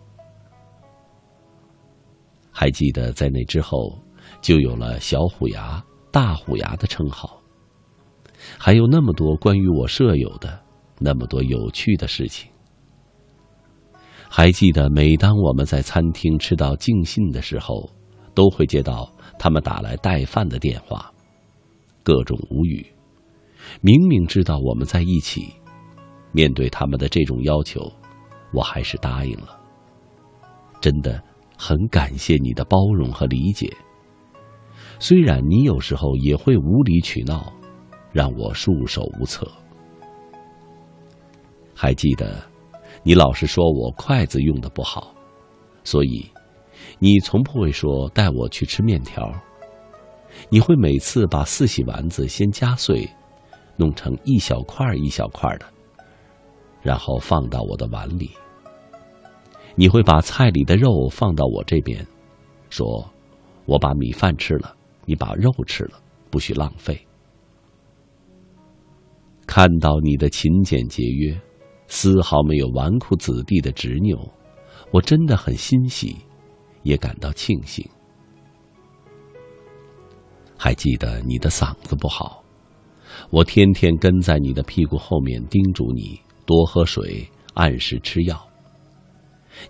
[2.50, 3.98] 还记得在那之后，
[4.42, 7.40] 就有了小虎牙、大虎牙的称号，
[8.58, 10.60] 还有那么多关于我舍友的
[11.00, 12.50] 那么多有趣的事情。
[14.30, 17.90] 还记得，每当我们在餐厅吃到尽兴的时候，
[18.34, 21.12] 都会接到他们打来带饭的电话，
[22.02, 22.86] 各种无语。
[23.82, 25.54] 明明知道我们在一起，
[26.32, 27.92] 面对他们的这种要求，
[28.54, 29.60] 我还是答应了。
[30.80, 31.22] 真的
[31.58, 33.72] 很感谢你的包容和理解。
[35.02, 37.52] 虽然你有时候也会无理取闹，
[38.12, 39.52] 让我束手无策。
[41.74, 42.40] 还记得。
[43.04, 45.12] 你老是说我筷子用的不好，
[45.84, 46.24] 所以
[47.00, 49.28] 你从不会说带我去吃面条。
[50.50, 53.10] 你会每次把四喜丸子先夹碎，
[53.78, 55.66] 弄成一小块一小块的，
[56.84, 58.30] 然后放到我的碗里。
[59.74, 62.06] 你会把菜里的肉放到我这边，
[62.70, 63.04] 说
[63.66, 64.76] ：“我把米饭吃了，
[65.12, 66.98] 你把肉吃了，不许浪费。”
[69.46, 71.38] 看到你的勤俭节约。
[71.94, 74.18] 丝毫没有纨绔子弟的执拗，
[74.94, 76.16] 我真的很欣喜，
[76.84, 77.86] 也感到庆幸。
[80.58, 82.42] 还记得你的嗓子不好，
[83.30, 88.42] 我天天跟在你的屁股后面叮嘱你多喝水，按时吃药。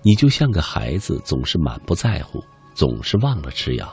[0.03, 2.39] 你就像个孩子，总是满不在乎，
[2.75, 3.91] 总是忘了吃药，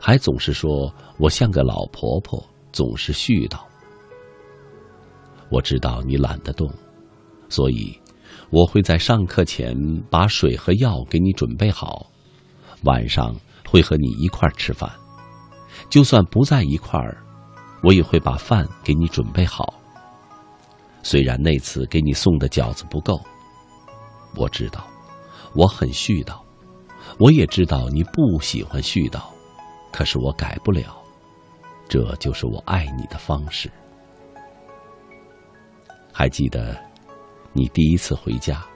[0.00, 2.42] 还总是说我像个老婆婆，
[2.72, 3.58] 总是絮叨。
[5.50, 6.70] 我知道你懒得动。
[7.48, 7.96] 所以，
[8.50, 9.76] 我会在上课前
[10.10, 12.06] 把水和药给你准备好，
[12.82, 13.34] 晚上
[13.68, 14.90] 会和你一块儿吃饭。
[15.90, 17.22] 就算不在一块儿，
[17.82, 19.74] 我也会把饭给你准备好。
[21.02, 23.20] 虽然那次给你送的饺子不够，
[24.34, 24.84] 我知道，
[25.54, 26.40] 我很絮叨，
[27.18, 29.20] 我也知道你不喜欢絮叨，
[29.94, 31.00] 可是我改不了，
[31.88, 33.70] 这就是我爱你的方式。
[36.12, 36.76] 还记得？
[37.52, 38.66] 你第一次回家，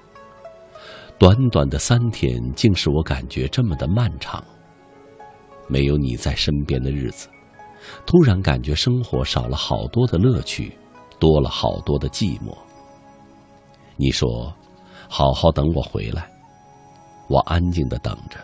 [1.19, 4.45] 短短的三天，竟使我感觉这么的漫长。
[5.67, 7.29] 没有你在身边的日子，
[8.07, 10.79] 突然感觉生活少了好多的乐趣，
[11.19, 12.57] 多了好多的寂寞。
[13.97, 14.55] 你说
[15.11, 16.31] ：“好好等我回来。”
[17.29, 18.39] 我安静的等着，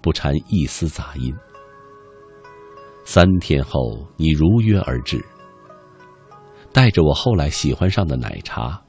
[0.00, 1.36] 不掺一丝杂音。
[3.12, 5.20] 三天后，你如约而至，
[6.72, 8.80] 带着我后来喜欢上的奶茶。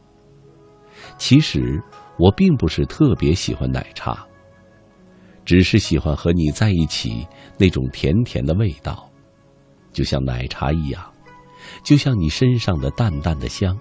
[1.18, 1.81] 其实
[2.19, 4.23] 我并不是特别喜欢奶茶，
[5.43, 7.27] 只是喜欢和你在一起
[7.57, 9.10] 那种甜甜的味道，
[9.91, 11.03] 就像奶茶一样，
[11.81, 13.76] 就像你身上的淡淡的香。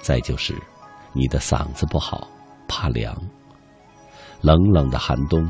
[0.00, 0.56] 再就是
[1.12, 2.26] 你的嗓子不好，
[2.66, 3.14] 怕凉。
[4.40, 5.46] 冷冷的寒冬，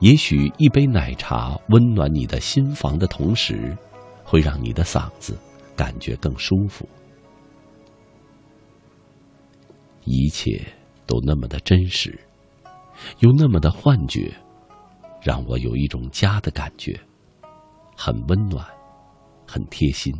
[0.00, 3.76] 也许一杯奶茶温暖你的心房的同时，
[4.24, 5.36] 会让你的嗓子
[5.76, 6.88] 感觉更舒服。
[10.04, 10.64] 一切
[11.06, 12.18] 都那么的真实，
[13.18, 14.32] 又那么的幻觉，
[15.20, 16.98] 让我有一种家的感觉，
[17.96, 18.64] 很温暖，
[19.46, 20.14] 很贴心。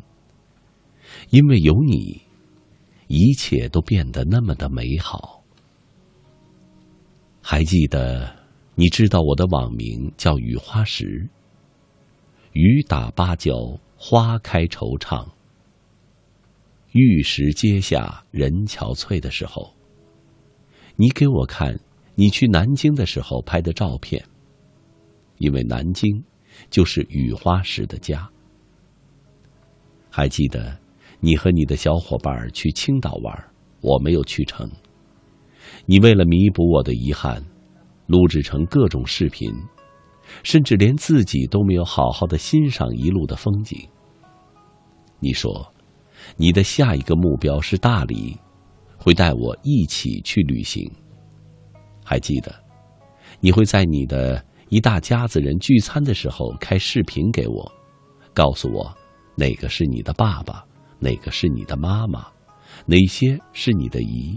[1.31, 2.21] 因为有你，
[3.07, 5.43] 一切都变得那么的美好。
[7.41, 8.37] 还记得，
[8.81, 11.29] 你知道我的网名叫雨花石。
[12.53, 13.53] 雨打芭蕉，
[13.97, 15.27] 花开惆怅。
[16.93, 19.75] 玉石阶下，人憔悴的时候。
[20.95, 21.77] 你给我看
[22.15, 24.25] 你去南京的时候拍的照片，
[25.39, 26.23] 因为南京
[26.71, 28.31] 就是雨花石的家。
[30.09, 30.79] 还记得
[31.19, 33.51] 你和你的小伙伴去青岛玩，
[33.81, 34.71] 我没有去成。
[35.85, 37.45] 你为了弥补我的遗憾，
[38.09, 39.49] 录制成各种视频，
[40.43, 43.79] 甚至连自己都没有好好的欣赏一路的风景。
[45.21, 45.73] 你说，
[46.37, 48.37] 你的下一个目标是大理。
[49.01, 50.91] 会带我一起去旅行。
[52.05, 52.53] 还记得，
[53.39, 57.73] 你会在你的一大家子人聚餐的时候开视频给我，
[58.35, 58.93] 告诉我
[59.37, 60.65] 哪个是你的爸爸，
[60.99, 62.27] 哪个是你的妈妈，
[62.87, 64.37] 哪些是你的姨。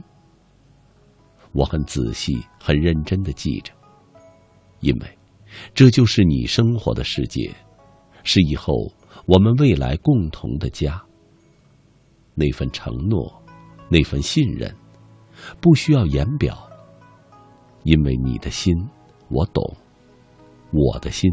[1.53, 3.73] 我很仔细、很认真的记着，
[4.79, 5.19] 因为
[5.73, 7.53] 这就是你生活的世界，
[8.23, 8.73] 是以后
[9.25, 11.01] 我们未来共同的家。
[12.33, 13.43] 那份承诺，
[13.89, 14.73] 那份信任，
[15.59, 16.57] 不需要言表，
[17.83, 18.73] 因为你的心
[19.27, 19.75] 我懂，
[20.71, 21.29] 我的心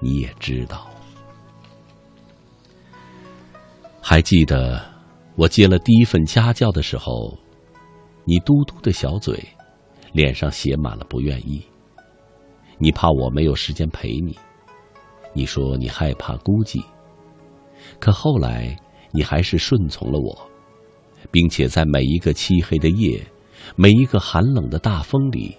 [0.00, 0.86] 你也知道。
[4.02, 4.84] 还记得
[5.36, 7.41] 我接了第一份家教的时候。
[8.24, 9.42] 你嘟嘟的小嘴，
[10.12, 11.62] 脸上写满了不愿意。
[12.78, 14.36] 你怕我没有时间陪你，
[15.32, 16.82] 你说你害怕孤寂。
[17.98, 18.76] 可后来，
[19.12, 20.50] 你还是顺从了我，
[21.30, 23.24] 并且在每一个漆黑的夜，
[23.76, 25.56] 每一个寒冷的大风里，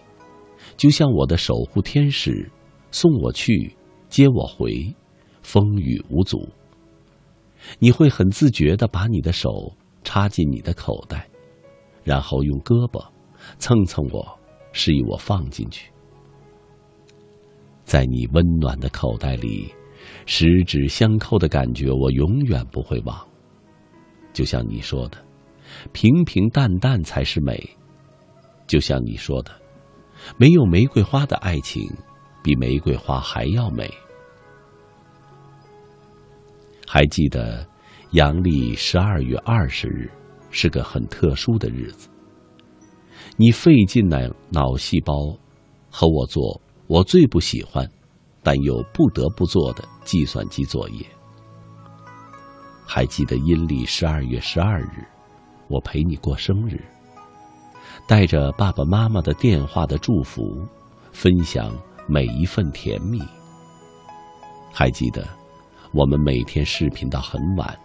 [0.78, 2.50] 就像我的守护天使，
[2.92, 3.76] 送我去，
[4.10, 4.94] 接我回，
[5.42, 6.50] 风雨无阻。
[7.80, 9.74] 你会很自觉的把你的手
[10.04, 11.30] 插进你的口袋。
[12.04, 13.06] 然后用胳膊
[13.58, 14.40] 蹭蹭我，
[14.72, 15.92] 示意我放进去。
[17.84, 19.74] 在你温暖的口袋里，
[20.26, 23.28] 十指相扣的感觉，我永远不会忘。
[24.34, 25.18] 就像你说的，
[25.92, 27.62] 平平淡淡才是美。
[28.66, 29.52] 就像你说的，
[30.38, 31.88] 没有玫瑰花的爱情，
[32.44, 33.90] 比玫瑰花还要美。
[36.88, 37.68] 还记得
[38.12, 40.10] 阳历十二月二十日。
[40.54, 42.08] 是个很特殊的日子。
[43.36, 44.18] 你费尽脑
[44.50, 45.36] 脑细胞，
[45.90, 47.90] 和我做我最不喜欢，
[48.44, 51.06] 但又不得不做的计算机作业。
[52.86, 55.08] 还记得阴历十二月十二日，
[55.68, 56.80] 我陪你过生日，
[58.08, 60.44] 带着爸爸妈妈的电话的祝福，
[61.12, 61.76] 分享
[62.08, 63.20] 每一份甜蜜。
[64.72, 65.28] 还记得
[65.92, 67.80] 我们每天视频到很晚。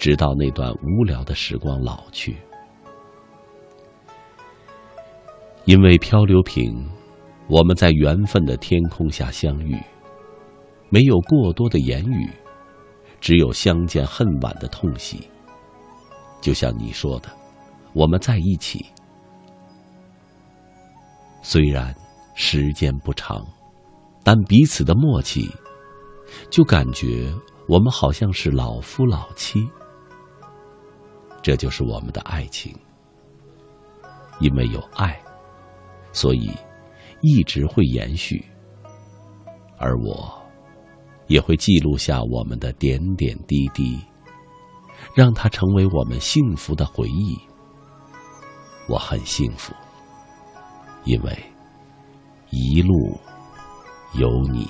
[0.00, 2.34] 直到那段无聊的时光老去，
[5.66, 6.88] 因为漂流瓶，
[7.48, 9.78] 我们在缘分的天空下相遇，
[10.88, 12.30] 没有过多的言语，
[13.20, 15.28] 只有相见恨晚的痛惜。
[16.40, 17.28] 就像你说的，
[17.92, 18.86] 我们在一起，
[21.42, 21.94] 虽然
[22.34, 23.46] 时间不长，
[24.24, 25.54] 但彼此的默契，
[26.48, 27.30] 就感觉
[27.68, 29.68] 我们好像是老夫老妻。
[31.42, 32.74] 这就是我们的爱情，
[34.40, 35.20] 因为有爱，
[36.12, 36.50] 所以
[37.22, 38.44] 一直会延续。
[39.78, 40.30] 而我
[41.26, 43.98] 也会记录下我们的点点滴滴，
[45.14, 47.38] 让它成为我们幸福的回忆。
[48.88, 49.72] 我很幸福，
[51.04, 51.38] 因为
[52.50, 53.18] 一路
[54.14, 54.68] 有你。